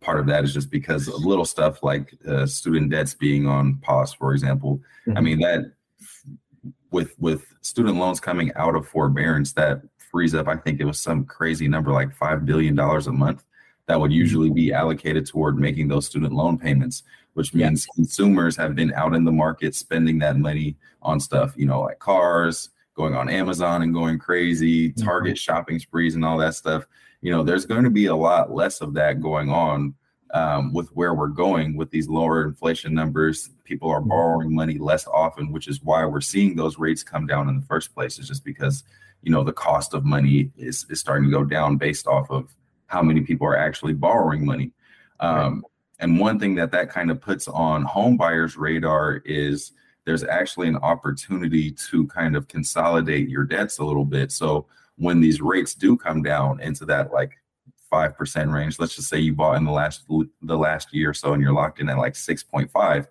[0.00, 3.78] Part of that is just because of little stuff like uh, student debts being on
[3.78, 4.80] pause, for example.
[5.06, 5.18] Mm-hmm.
[5.18, 5.72] I mean that
[6.90, 11.00] with with student loans coming out of forbearance that frees up i think it was
[11.00, 13.44] some crazy number like $5 billion a month
[13.86, 17.02] that would usually be allocated toward making those student loan payments
[17.34, 17.94] which means yeah.
[17.94, 21.98] consumers have been out in the market spending that money on stuff you know like
[21.98, 25.04] cars going on amazon and going crazy mm-hmm.
[25.04, 25.36] target mm-hmm.
[25.36, 26.86] shopping sprees and all that stuff
[27.20, 29.94] you know there's going to be a lot less of that going on
[30.34, 33.50] um, with where we're going with these lower inflation numbers.
[33.64, 34.10] People are mm-hmm.
[34.10, 37.66] borrowing money less often, which is why we're seeing those rates come down in the
[37.66, 38.18] first place.
[38.18, 38.84] Is just because
[39.22, 42.54] you know the cost of money is is starting to go down based off of
[42.86, 44.72] how many people are actually borrowing money.
[45.20, 45.64] Um.
[46.00, 49.72] And one thing that that kind of puts on home buyers' radar is
[50.04, 54.32] there's actually an opportunity to kind of consolidate your debts a little bit.
[54.32, 57.37] So when these rates do come down into that like
[57.88, 58.78] five percent range.
[58.78, 61.52] Let's just say you bought in the last the last year or so, and you're
[61.52, 63.08] locked in at like six point five.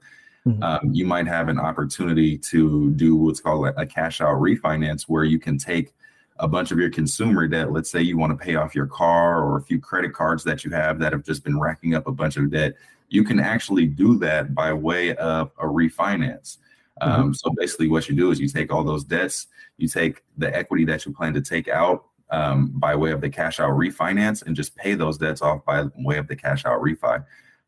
[0.47, 0.63] Mm-hmm.
[0.63, 5.03] Um, you might have an opportunity to do what's called a, a cash out refinance,
[5.03, 5.93] where you can take
[6.39, 7.71] a bunch of your consumer debt.
[7.71, 10.63] Let's say you want to pay off your car or a few credit cards that
[10.63, 12.75] you have that have just been racking up a bunch of debt.
[13.09, 16.57] You can actually do that by way of a refinance.
[17.01, 17.21] Mm-hmm.
[17.21, 20.55] Um, so basically, what you do is you take all those debts, you take the
[20.55, 24.45] equity that you plan to take out um, by way of the cash out refinance
[24.45, 27.23] and just pay those debts off by way of the cash out refi.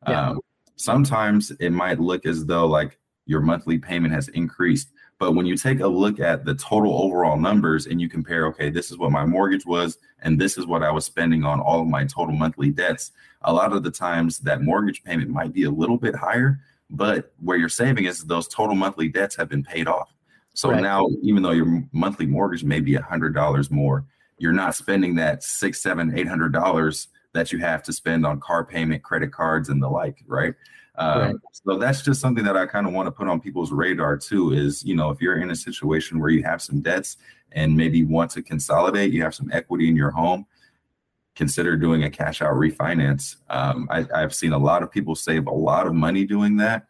[0.07, 0.29] Yeah.
[0.29, 0.39] Um,
[0.75, 5.55] sometimes it might look as though like your monthly payment has increased, but when you
[5.55, 9.11] take a look at the total overall numbers and you compare, okay, this is what
[9.11, 12.35] my mortgage was and this is what I was spending on all of my total
[12.35, 13.11] monthly debts,
[13.43, 17.33] a lot of the times that mortgage payment might be a little bit higher, but
[17.39, 20.13] where you're saving is those total monthly debts have been paid off.
[20.53, 20.81] So right.
[20.81, 24.05] now, even though your monthly mortgage may be a hundred dollars more,
[24.39, 28.39] you're not spending that six, seven, eight hundred dollars that you have to spend on
[28.39, 30.55] car payment, credit cards, and the like, right?
[30.95, 31.35] Um, right.
[31.51, 34.53] So that's just something that I kind of want to put on people's radar too.
[34.53, 37.17] Is you know if you're in a situation where you have some debts
[37.51, 40.45] and maybe want to consolidate, you have some equity in your home,
[41.35, 43.37] consider doing a cash out refinance.
[43.49, 46.87] Um, I, have seen a lot of people save a lot of money doing that.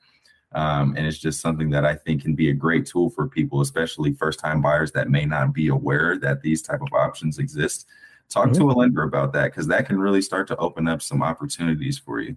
[0.54, 3.62] Um, and it's just something that I think can be a great tool for people,
[3.62, 7.88] especially first time buyers that may not be aware that these type of options exist.
[8.30, 8.62] Talk mm-hmm.
[8.62, 12.00] to a lender about that because that can really start to open up some opportunities
[12.00, 12.36] for you.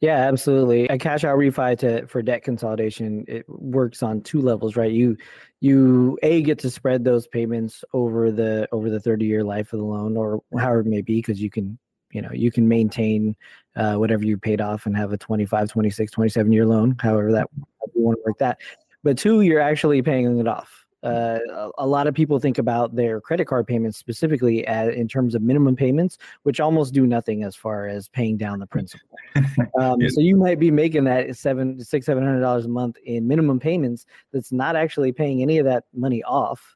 [0.00, 0.86] Yeah, absolutely.
[0.86, 4.92] A cash out refi to for debt consolidation it works on two levels, right?
[4.92, 5.16] You
[5.60, 9.80] you a get to spread those payments over the over the 30 year life of
[9.80, 11.78] the loan or however it may be because you can
[12.14, 13.36] you know you can maintain
[13.76, 17.48] uh, whatever you paid off and have a 25 26 27 year loan however that
[17.56, 18.58] you want to work that
[19.02, 22.96] but two you're actually paying it off uh, a, a, lot of people think about
[22.96, 27.44] their credit card payments specifically at, in terms of minimum payments, which almost do nothing
[27.44, 29.06] as far as paying down the principal.
[29.78, 33.28] Um, So you might be making that seven, six, seven hundred dollars a month in
[33.28, 34.06] minimum payments.
[34.32, 36.74] That's not actually paying any of that money off,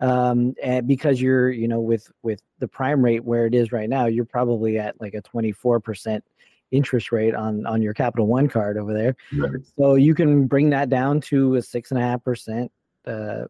[0.00, 3.88] um, and because you're, you know, with with the prime rate where it is right
[3.88, 6.24] now, you're probably at like a twenty four percent
[6.70, 9.16] interest rate on on your Capital One card over there.
[9.36, 9.60] Right.
[9.78, 12.72] So you can bring that down to a six and a half percent
[13.06, 13.44] uh,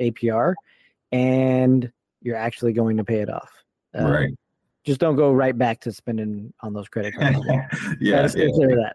[0.00, 0.54] APR,
[1.10, 1.90] and
[2.22, 3.50] you're actually going to pay it off.
[3.94, 4.30] Um, right.
[4.84, 7.40] Just don't go right back to spending on those credit cards.
[7.48, 7.66] yeah,
[8.00, 8.26] yeah.
[8.28, 8.94] that.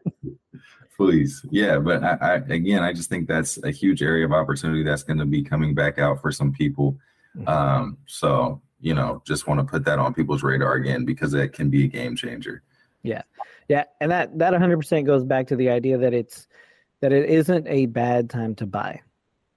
[1.05, 4.83] Please, yeah, but I, I, again, I just think that's a huge area of opportunity
[4.83, 6.97] that's going to be coming back out for some people.
[7.35, 7.47] Mm-hmm.
[7.47, 11.53] Um, so you know, just want to put that on people's radar again because that
[11.53, 12.63] can be a game changer.
[13.03, 13.21] Yeah,
[13.67, 16.47] yeah, and that that 100% goes back to the idea that it's
[16.99, 19.01] that it isn't a bad time to buy.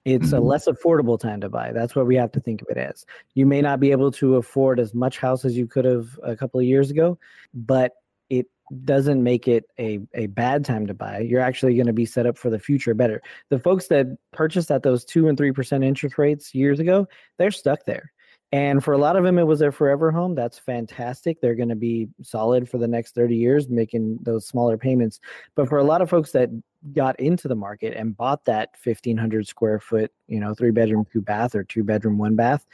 [0.03, 0.37] It's mm-hmm.
[0.37, 1.71] a less affordable time to buy.
[1.71, 3.05] That's what we have to think of it as.
[3.33, 6.35] You may not be able to afford as much house as you could have a
[6.35, 7.17] couple of years ago,
[7.53, 7.93] but
[8.29, 8.47] it
[8.83, 11.19] doesn't make it a, a bad time to buy.
[11.19, 13.21] You're actually going to be set up for the future better.
[13.49, 17.07] The folks that purchased at those two and three percent interest rates years ago,
[17.37, 18.11] they're stuck there.
[18.51, 20.35] And for a lot of them, it was their forever home.
[20.35, 21.41] That's fantastic.
[21.41, 25.19] They're going to be solid for the next 30 years, making those smaller payments.
[25.55, 26.49] But for a lot of folks that
[26.93, 31.21] got into the market and bought that 1500 square foot, you know, three bedroom, two
[31.21, 32.65] bath or two bedroom, one bath,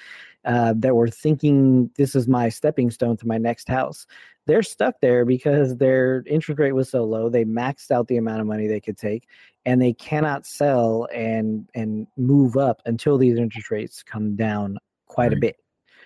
[0.46, 4.06] uh, that were thinking this is my stepping stone to my next house,
[4.48, 7.30] they're stuck there because their interest rate was so low.
[7.30, 9.28] They maxed out the amount of money they could take
[9.66, 14.78] and they cannot sell and and move up until these interest rates come down
[15.08, 15.38] quite right.
[15.38, 15.58] a bit.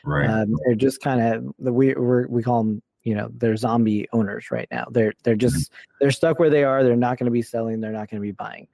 [0.04, 0.30] Right.
[0.30, 4.52] Um, they're just kind of we we we call them you know they're zombie owners
[4.52, 4.86] right now.
[4.92, 5.48] They're they're mm-hmm.
[5.48, 6.84] just they're stuck where they are.
[6.84, 7.80] They're not going to be selling.
[7.80, 8.68] They're not going to be buying.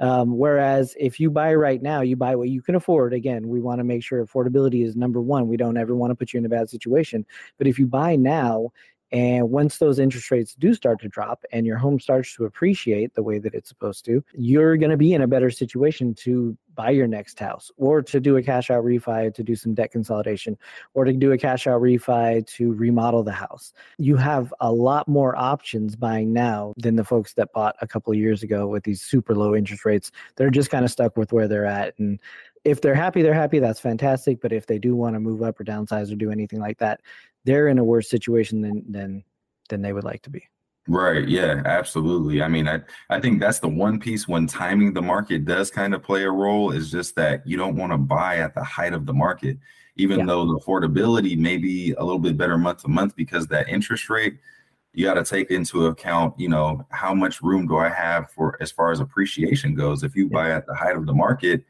[0.00, 3.12] Um, whereas if you buy right now, you buy what you can afford.
[3.12, 5.48] Again, we want to make sure affordability is number one.
[5.48, 7.26] We don't ever want to put you in a bad situation.
[7.58, 8.72] But if you buy now
[9.10, 13.14] and once those interest rates do start to drop and your home starts to appreciate
[13.14, 16.56] the way that it's supposed to, you're going to be in a better situation to
[16.74, 19.90] buy your next house or to do a cash out refi to do some debt
[19.90, 20.56] consolidation
[20.94, 23.72] or to do a cash out refi to remodel the house.
[23.96, 28.12] You have a lot more options buying now than the folks that bought a couple
[28.12, 30.12] of years ago with these super low interest rates.
[30.36, 31.98] They're just kind of stuck with where they're at.
[31.98, 32.20] And
[32.64, 33.58] if they're happy, they're happy.
[33.58, 34.40] That's fantastic.
[34.40, 37.00] But if they do want to move up or downsize or do anything like that,
[37.48, 39.24] they're in a worse situation than than
[39.70, 40.42] than they would like to be.
[40.86, 41.28] Right.
[41.28, 42.40] Yeah, absolutely.
[42.42, 42.80] I mean, I,
[43.10, 46.30] I think that's the one piece when timing the market does kind of play a
[46.30, 49.58] role is just that you don't want to buy at the height of the market,
[49.96, 50.24] even yeah.
[50.26, 54.08] though the affordability may be a little bit better month to month because that interest
[54.08, 54.38] rate,
[54.94, 58.56] you got to take into account, you know, how much room do I have for
[58.62, 60.02] as far as appreciation goes?
[60.02, 60.38] If you yeah.
[60.38, 61.64] buy at the height of the market,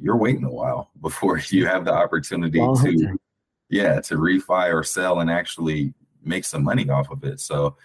[0.00, 3.16] you're waiting a while before you have the opportunity to
[3.68, 7.40] yeah to refi or sell and actually make some money off of it.
[7.40, 7.76] So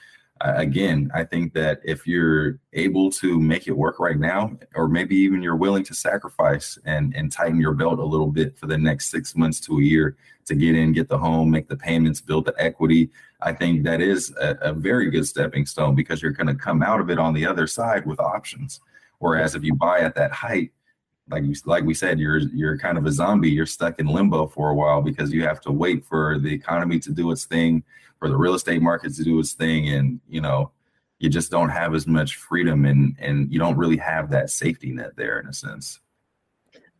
[0.43, 5.15] again i think that if you're able to make it work right now or maybe
[5.15, 8.77] even you're willing to sacrifice and and tighten your belt a little bit for the
[8.77, 12.21] next six months to a year to get in get the home make the payments
[12.21, 13.09] build the equity
[13.41, 16.81] i think that is a, a very good stepping stone because you're going to come
[16.81, 18.81] out of it on the other side with options.
[19.19, 20.71] Whereas if you buy at that height
[21.29, 23.49] like you, like we said, you're you're kind of a zombie.
[23.49, 26.99] You're stuck in limbo for a while because you have to wait for the economy
[26.99, 27.84] to do its thing,
[28.19, 30.71] for the real estate market to do its thing, and you know,
[31.19, 34.91] you just don't have as much freedom and and you don't really have that safety
[34.91, 35.99] net there in a sense.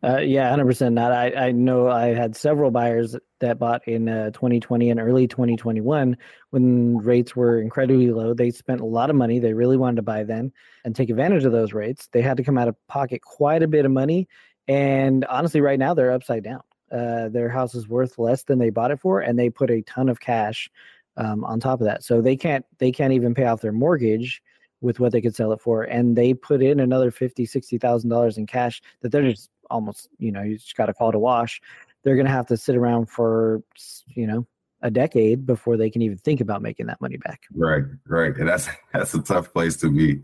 [0.04, 0.94] Uh, yeah, hundred percent.
[0.94, 1.12] Not.
[1.12, 6.16] I I know I had several buyers that bought in uh, 2020 and early 2021
[6.50, 8.32] when rates were incredibly low.
[8.32, 9.38] They spent a lot of money.
[9.38, 10.52] They really wanted to buy then
[10.84, 12.08] and take advantage of those rates.
[12.10, 14.26] They had to come out of pocket quite a bit of money,
[14.66, 16.62] and honestly, right now they're upside down.
[16.90, 19.82] Uh, their house is worth less than they bought it for, and they put a
[19.82, 20.70] ton of cash
[21.16, 22.02] um, on top of that.
[22.02, 24.42] So they can't they can't even pay off their mortgage
[24.80, 28.10] with what they could sell it for, and they put in another fifty sixty thousand
[28.10, 31.18] dollars in cash that they're just almost you know you just got to call a
[31.18, 31.60] wash
[32.02, 33.62] they're going to have to sit around for
[34.06, 34.46] you know
[34.82, 38.48] a decade before they can even think about making that money back right right and
[38.48, 40.20] that's that's a tough place to be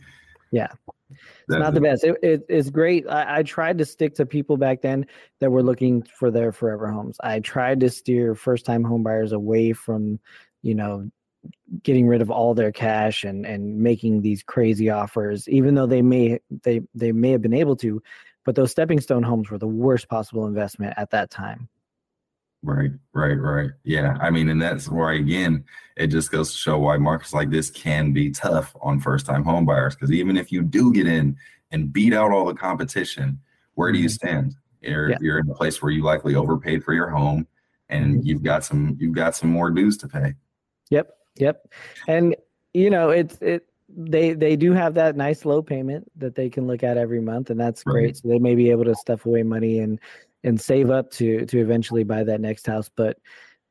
[0.51, 0.69] yeah
[1.11, 2.05] It's not the best.
[2.05, 3.09] It, it, it's great.
[3.09, 5.07] I, I, tried to stick to people back then
[5.41, 7.17] that were looking for their forever homes.
[7.23, 10.21] I tried to steer first time home buyers away from,
[10.63, 11.11] you know,
[11.83, 16.03] getting rid of all their cash and and making these crazy offers, even though they
[16.03, 18.03] may they they may have been able to,
[18.45, 21.69] but those stepping stone homes were the worst possible investment at that time.
[22.63, 23.71] Right, right, right.
[23.85, 24.17] Yeah.
[24.21, 25.65] I mean, and that's why again,
[25.97, 29.45] it just goes to show why markets like this can be tough on first time
[29.45, 29.95] home buyers.
[29.95, 31.37] Because even if you do get in
[31.71, 33.41] and beat out all the competition,
[33.75, 34.27] where do you mm-hmm.
[34.27, 34.55] stand?
[34.81, 35.19] You're yeah.
[35.21, 37.47] you're in a place where you likely overpaid for your home
[37.89, 38.27] and mm-hmm.
[38.27, 40.35] you've got some you've got some more dues to pay.
[40.91, 41.11] Yep.
[41.37, 41.69] Yep.
[42.09, 42.37] And
[42.75, 46.67] you know, it's it they they do have that nice low payment that they can
[46.67, 47.93] look at every month and that's right.
[47.93, 48.17] great.
[48.17, 49.99] So they may be able to stuff away money and
[50.45, 52.91] and save up to to eventually buy that next house.
[52.95, 53.19] But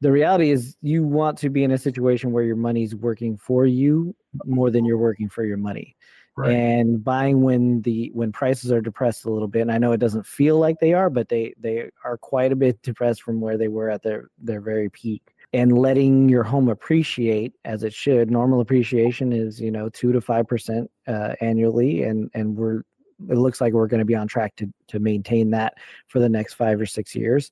[0.02, 3.66] the reality is you want to be in a situation where your money's working for
[3.66, 4.16] you
[4.46, 5.96] more than you're working for your money.
[6.36, 6.52] Right.
[6.52, 10.00] And buying when the when prices are depressed a little bit, and I know it
[10.00, 13.58] doesn't feel like they are, but they they are quite a bit depressed from where
[13.58, 18.30] they were at their their very peak and letting your home appreciate as it should.
[18.30, 22.84] Normal appreciation is you know two to five percent uh, annually, and and we're
[23.30, 25.76] it looks like we're going to be on track to to maintain that
[26.08, 27.52] for the next five or six years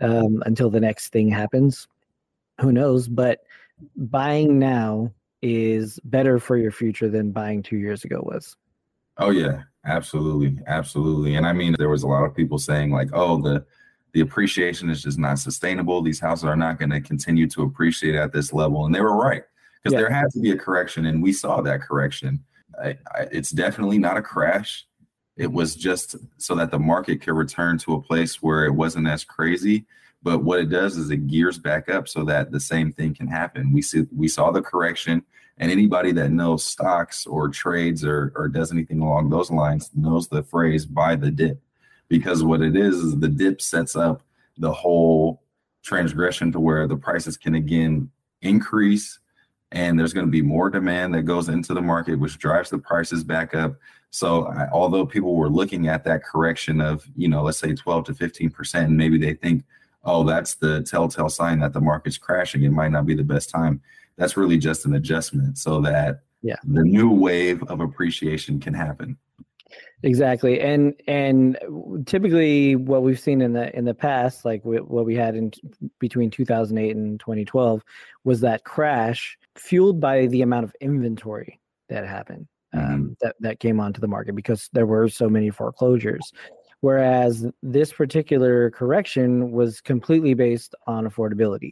[0.00, 1.86] um, until the next thing happens.
[2.60, 3.08] Who knows?
[3.08, 3.40] But
[3.96, 8.56] buying now is better for your future than buying two years ago was.
[9.18, 11.36] Oh yeah, absolutely, absolutely.
[11.36, 13.64] And I mean, there was a lot of people saying like, "Oh, the
[14.14, 16.00] the appreciation is just not sustainable.
[16.00, 19.16] These houses are not going to continue to appreciate at this level," and they were
[19.16, 19.42] right
[19.82, 19.98] because yeah.
[19.98, 22.42] there had to be a correction, and we saw that correction.
[22.82, 24.86] I, I, it's definitely not a crash.
[25.36, 29.08] It was just so that the market could return to a place where it wasn't
[29.08, 29.84] as crazy.
[30.22, 33.26] But what it does is it gears back up so that the same thing can
[33.26, 33.72] happen.
[33.72, 35.24] We see we saw the correction,
[35.58, 40.28] and anybody that knows stocks or trades or or does anything along those lines knows
[40.28, 41.60] the phrase "buy the dip,"
[42.08, 44.22] because what it is is the dip sets up
[44.58, 45.42] the whole
[45.82, 48.10] transgression to where the prices can again
[48.42, 49.18] increase
[49.72, 52.78] and there's going to be more demand that goes into the market which drives the
[52.78, 53.76] prices back up
[54.14, 58.04] so I, although people were looking at that correction of, you know, let's say 12
[58.04, 59.64] to 15 percent, and maybe they think,
[60.04, 62.62] oh, that's the telltale sign that the market's crashing.
[62.62, 63.82] It might not be the best time.
[64.16, 66.54] That's really just an adjustment so that yeah.
[66.62, 69.18] the new wave of appreciation can happen.
[70.02, 71.58] Exactly, and and
[72.04, 75.50] typically what we've seen in the in the past, like what we had in
[75.98, 77.82] between 2008 and 2012,
[78.24, 81.58] was that crash fueled by the amount of inventory
[81.88, 82.94] that happened mm-hmm.
[82.94, 86.32] um, that that came onto the market because there were so many foreclosures.
[86.80, 91.70] Whereas this particular correction was completely based on affordability.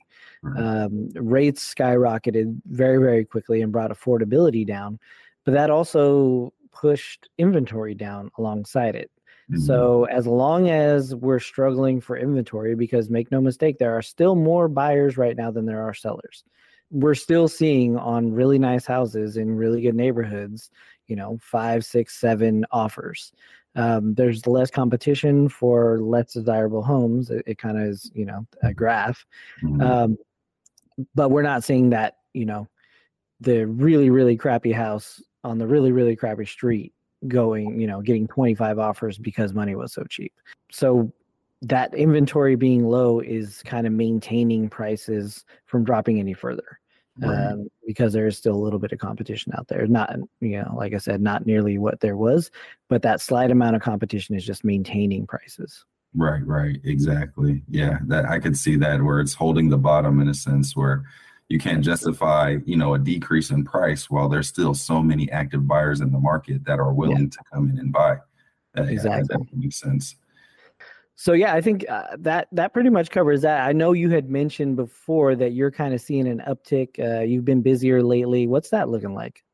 [0.57, 4.99] Um, rates skyrocketed very, very quickly and brought affordability down,
[5.45, 9.11] but that also pushed inventory down alongside it.
[9.51, 9.61] Mm-hmm.
[9.63, 14.35] So, as long as we're struggling for inventory, because make no mistake, there are still
[14.35, 16.45] more buyers right now than there are sellers.
[16.91, 20.71] We're still seeing on really nice houses in really good neighborhoods
[21.13, 23.33] you know five six seven offers
[23.75, 28.47] um, there's less competition for less desirable homes it, it kind of is you know
[28.63, 29.27] a graph
[29.63, 29.81] mm-hmm.
[29.83, 30.17] um,
[31.15, 32.67] but we're not seeing that you know
[33.41, 36.93] the really really crappy house on the really really crappy street
[37.29, 40.33] going you know getting 25 offers because money was so cheap
[40.71, 41.13] so
[41.63, 46.81] that inventory being low is kind of maintaining prices from dropping any further
[47.19, 47.53] right.
[47.53, 49.87] um, because there is still a little bit of competition out there.
[49.87, 52.51] Not, you know, like I said, not nearly what there was,
[52.89, 55.85] but that slight amount of competition is just maintaining prices.
[56.15, 57.63] Right, right, exactly.
[57.69, 61.05] Yeah, that I could see that where it's holding the bottom in a sense where
[61.53, 65.69] you can't justify, you know, a decrease in price while there's still so many active
[65.69, 67.29] buyers in the market that are willing yeah.
[67.29, 68.17] to come in and buy.
[68.73, 70.17] That, exactly, that makes sense.
[71.15, 73.69] So yeah, I think uh, that that pretty much covers that.
[73.69, 76.99] I know you had mentioned before that you're kind of seeing an uptick.
[76.99, 78.47] Uh, you've been busier lately.
[78.47, 79.45] What's that looking like?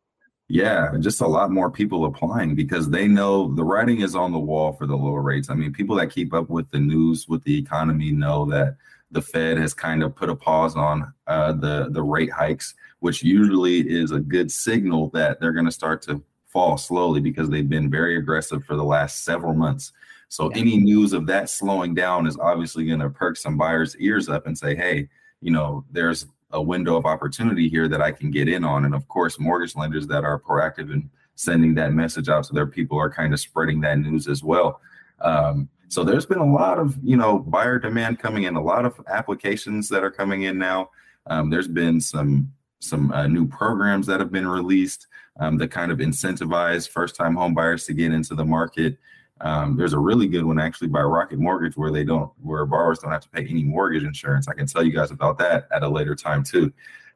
[0.46, 4.38] Yeah, just a lot more people applying because they know the writing is on the
[4.38, 5.50] wall for the lower rates.
[5.50, 8.76] I mean, people that keep up with the news with the economy know that
[9.10, 13.22] the Fed has kind of put a pause on uh, the the rate hikes, which
[13.22, 17.68] usually is a good signal that they're going to start to fall slowly because they've
[17.68, 19.92] been very aggressive for the last several months.
[20.28, 20.60] So yeah.
[20.60, 24.46] any news of that slowing down is obviously going to perk some buyers' ears up
[24.46, 25.08] and say, hey,
[25.40, 28.84] you know, there's a window of opportunity here that I can get in on.
[28.84, 32.66] And of course, mortgage lenders that are proactive in sending that message out to their
[32.66, 34.80] people are kind of spreading that news as well.
[35.20, 38.84] Um, so there's been a lot of, you know, buyer demand coming in, a lot
[38.84, 40.90] of applications that are coming in now.
[41.26, 45.08] Um, there's been some some uh, new programs that have been released
[45.40, 48.98] um, that kind of incentivize first-time home buyers to get into the market.
[49.40, 53.00] Um, there's a really good one actually by Rocket Mortgage where they don't, where borrowers
[53.00, 54.46] don't have to pay any mortgage insurance.
[54.46, 56.72] I can tell you guys about that at a later time too.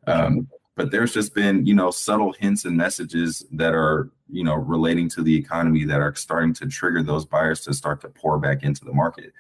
[0.07, 4.55] Um, but there's just been, you know, subtle hints and messages that are, you know,
[4.55, 8.39] relating to the economy that are starting to trigger those buyers to start to pour
[8.39, 9.33] back into the market.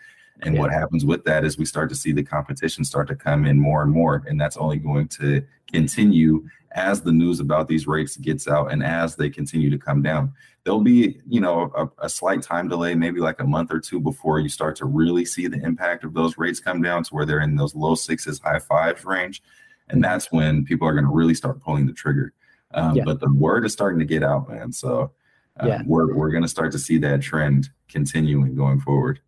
[0.42, 0.60] And yeah.
[0.60, 3.58] what happens with that is we start to see the competition start to come in
[3.58, 4.24] more and more.
[4.26, 8.82] And that's only going to continue as the news about these rates gets out and
[8.82, 10.32] as they continue to come down.
[10.64, 14.00] There'll be, you know, a, a, slight time delay, maybe like a month or two
[14.00, 17.26] before you start to really see the impact of those rates come down to where
[17.26, 19.42] they're in those low sixes, high fives range.
[19.88, 22.32] And that's when people are going to really start pulling the trigger.
[22.74, 23.04] Um, yeah.
[23.04, 24.72] But the word is starting to get out, man.
[24.72, 25.12] So
[25.60, 25.82] uh, yeah.
[25.84, 29.20] we're, we're going to start to see that trend continuing going forward.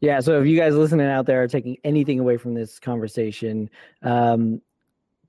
[0.00, 0.20] Yeah.
[0.20, 3.68] So if you guys listening out there are taking anything away from this conversation,
[4.02, 4.60] um,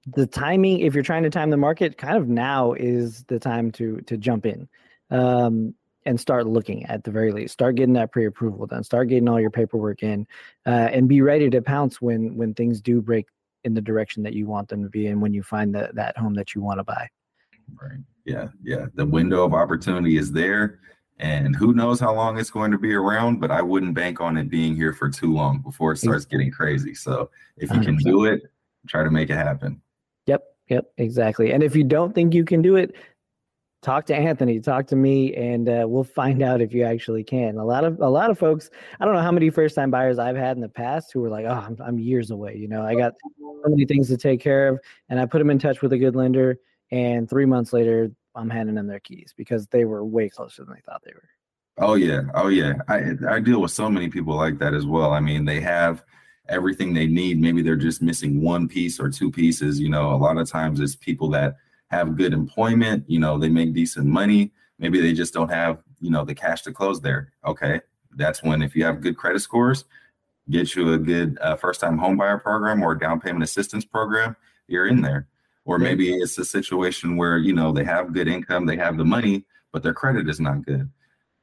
[0.05, 3.72] the timing, if you're trying to time the market, kind of now is the time
[3.74, 4.67] to to jump in.
[5.09, 5.74] Um,
[6.05, 9.39] and start looking at the very least start getting that pre-approval done start getting all
[9.39, 10.26] your paperwork in
[10.65, 13.28] uh, and be ready to pounce when when things do break
[13.64, 16.18] in the direction that you want them to be in when you find that that
[16.18, 17.07] home that you want to buy.
[17.82, 17.99] Right.
[18.26, 18.86] Yeah yeah.
[18.95, 20.80] The window of opportunity is there
[21.20, 24.38] and who knows how long it's going to be around but i wouldn't bank on
[24.38, 26.95] it being here for too long before it starts getting crazy.
[26.95, 28.43] So if you can do it
[28.88, 29.82] try to make it happen.
[30.26, 31.51] Yep yep exactly.
[31.51, 32.95] And if you don't think you can do it
[33.82, 37.57] talk to Anthony, talk to me, and uh, we'll find out if you actually can.
[37.57, 38.69] A lot of a lot of folks,
[38.99, 41.30] I don't know how many first time buyers I've had in the past who were
[41.30, 44.41] like, "Oh, I'm, I'm years away." You know, I got so many things to take
[44.41, 46.57] care of, and I put them in touch with a good lender,
[46.91, 50.73] and three months later, I'm handing them their keys because they were way closer than
[50.73, 51.30] they thought they were.
[51.77, 52.73] Oh yeah, oh yeah.
[52.88, 55.13] I I deal with so many people like that as well.
[55.13, 56.03] I mean, they have
[56.49, 57.39] everything they need.
[57.39, 59.80] Maybe they're just missing one piece or two pieces.
[59.80, 61.55] You know, a lot of times it's people that
[61.89, 64.51] have good employment, you know, they make decent money.
[64.77, 67.33] Maybe they just don't have, you know, the cash to close there.
[67.45, 67.81] Okay.
[68.15, 69.85] That's when, if you have good credit scores,
[70.49, 74.35] get you a good uh, first time homebuyer program or down payment assistance program,
[74.67, 75.27] you're in there.
[75.65, 79.05] Or maybe it's a situation where, you know, they have good income, they have the
[79.05, 80.89] money, but their credit is not good.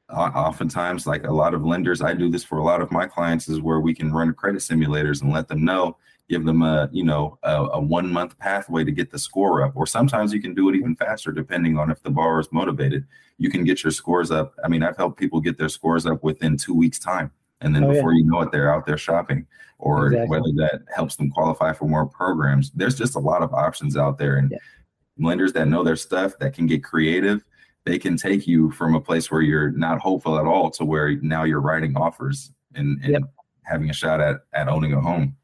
[0.09, 3.05] Uh, oftentimes, like a lot of lenders, I do this for a lot of my
[3.05, 5.97] clients, is where we can run credit simulators and let them know
[6.29, 9.73] give them a you know a, a, one month pathway to get the score up
[9.75, 13.05] or sometimes you can do it even faster depending on if the borrower is motivated
[13.37, 16.23] you can get your scores up i mean i've helped people get their scores up
[16.23, 18.19] within two weeks time and then oh, before yeah.
[18.19, 19.45] you know it they're out there shopping
[19.79, 20.29] or exactly.
[20.29, 24.17] whether that helps them qualify for more programs there's just a lot of options out
[24.17, 24.57] there and yeah.
[25.17, 27.43] lenders that know their stuff that can get creative
[27.85, 31.15] they can take you from a place where you're not hopeful at all to where
[31.21, 33.21] now you're writing offers and, and yep.
[33.63, 35.36] having a shot at at owning a home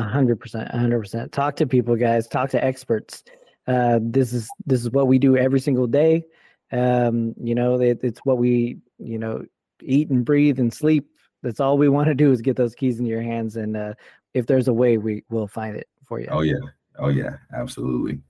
[0.00, 1.32] hundred percent, a hundred percent.
[1.32, 2.26] Talk to people, guys.
[2.26, 3.24] Talk to experts.
[3.66, 6.24] Uh, this is this is what we do every single day.
[6.72, 9.44] Um, you know, it, it's what we you know
[9.82, 11.08] eat and breathe and sleep.
[11.42, 13.94] That's all we want to do is get those keys in your hands, and uh,
[14.32, 16.28] if there's a way, we will find it for you.
[16.30, 16.60] Oh yeah,
[16.98, 18.20] oh yeah, absolutely.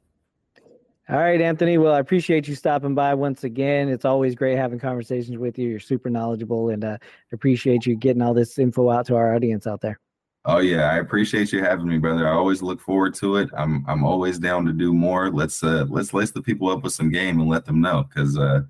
[1.09, 1.79] All right, Anthony.
[1.79, 3.89] Well, I appreciate you stopping by once again.
[3.89, 5.69] It's always great having conversations with you.
[5.69, 6.99] You're super knowledgeable, and uh,
[7.33, 10.01] appreciate you getting all this info out to our audience out there.
[10.45, 12.27] Oh yeah, I appreciate you having me, brother.
[12.27, 13.51] I always look forward to it.
[13.57, 15.31] I'm I'm always down to do more.
[15.31, 18.37] Let's uh let's lace the people up with some game and let them know because
[18.37, 18.63] uh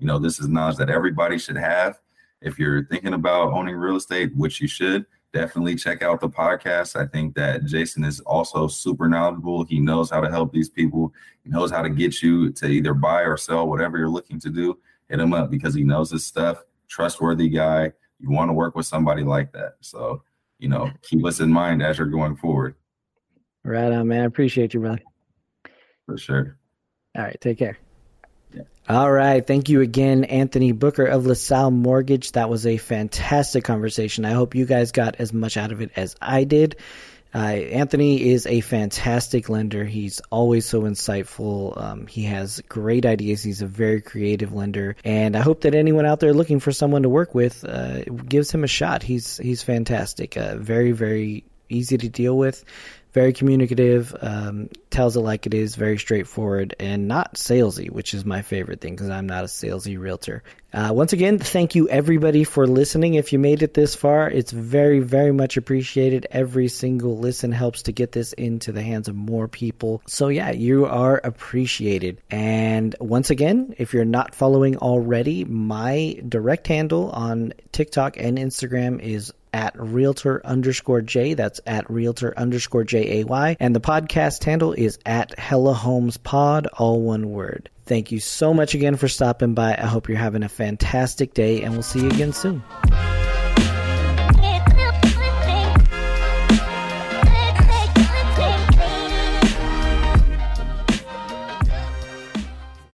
[0.00, 2.00] you know this is knowledge that everybody should have.
[2.42, 6.96] If you're thinking about owning real estate, which you should, definitely check out the podcast.
[6.96, 9.64] I think that Jason is also super knowledgeable.
[9.64, 11.12] He knows how to help these people.
[11.44, 14.50] He knows how to get you to either buy or sell whatever you're looking to
[14.50, 14.78] do.
[15.08, 16.64] Hit him up because he knows his stuff.
[16.88, 17.92] Trustworthy guy.
[18.18, 19.74] You want to work with somebody like that.
[19.80, 20.22] So
[20.60, 22.74] you know, keep us in mind as you're going forward.
[23.64, 24.22] Right on, man.
[24.22, 25.00] I appreciate you, brother.
[26.06, 26.56] For sure.
[27.16, 27.40] All right.
[27.40, 27.78] Take care.
[28.54, 28.62] Yeah.
[28.88, 29.46] All right.
[29.46, 32.32] Thank you again, Anthony Booker of LaSalle Mortgage.
[32.32, 34.24] That was a fantastic conversation.
[34.24, 36.76] I hope you guys got as much out of it as I did.
[37.34, 39.84] Uh, Anthony is a fantastic lender.
[39.84, 41.80] He's always so insightful.
[41.80, 43.42] Um, he has great ideas.
[43.42, 47.02] He's a very creative lender, and I hope that anyone out there looking for someone
[47.02, 49.02] to work with uh, gives him a shot.
[49.02, 50.36] He's he's fantastic.
[50.36, 52.64] Uh, very very easy to deal with
[53.12, 58.24] very communicative, um, tells it like it is, very straightforward, and not salesy, which is
[58.24, 60.42] my favorite thing because I'm not a salesy realtor.
[60.72, 63.14] Uh, once again, thank you everybody for listening.
[63.14, 66.28] If you made it this far, it's very, very much appreciated.
[66.30, 70.00] Every single listen helps to get this into the hands of more people.
[70.06, 72.20] So, yeah, you are appreciated.
[72.30, 79.00] And once again, if you're not following already, my direct handle on TikTok and Instagram
[79.00, 81.34] is at realtor underscore J.
[81.34, 83.56] That's at realtor underscore J A Y.
[83.60, 87.70] And the podcast handle is at Hella Homes Pod, all one word.
[87.86, 89.72] Thank you so much again for stopping by.
[89.76, 92.62] I hope you're having a fantastic day, and we'll see you again soon.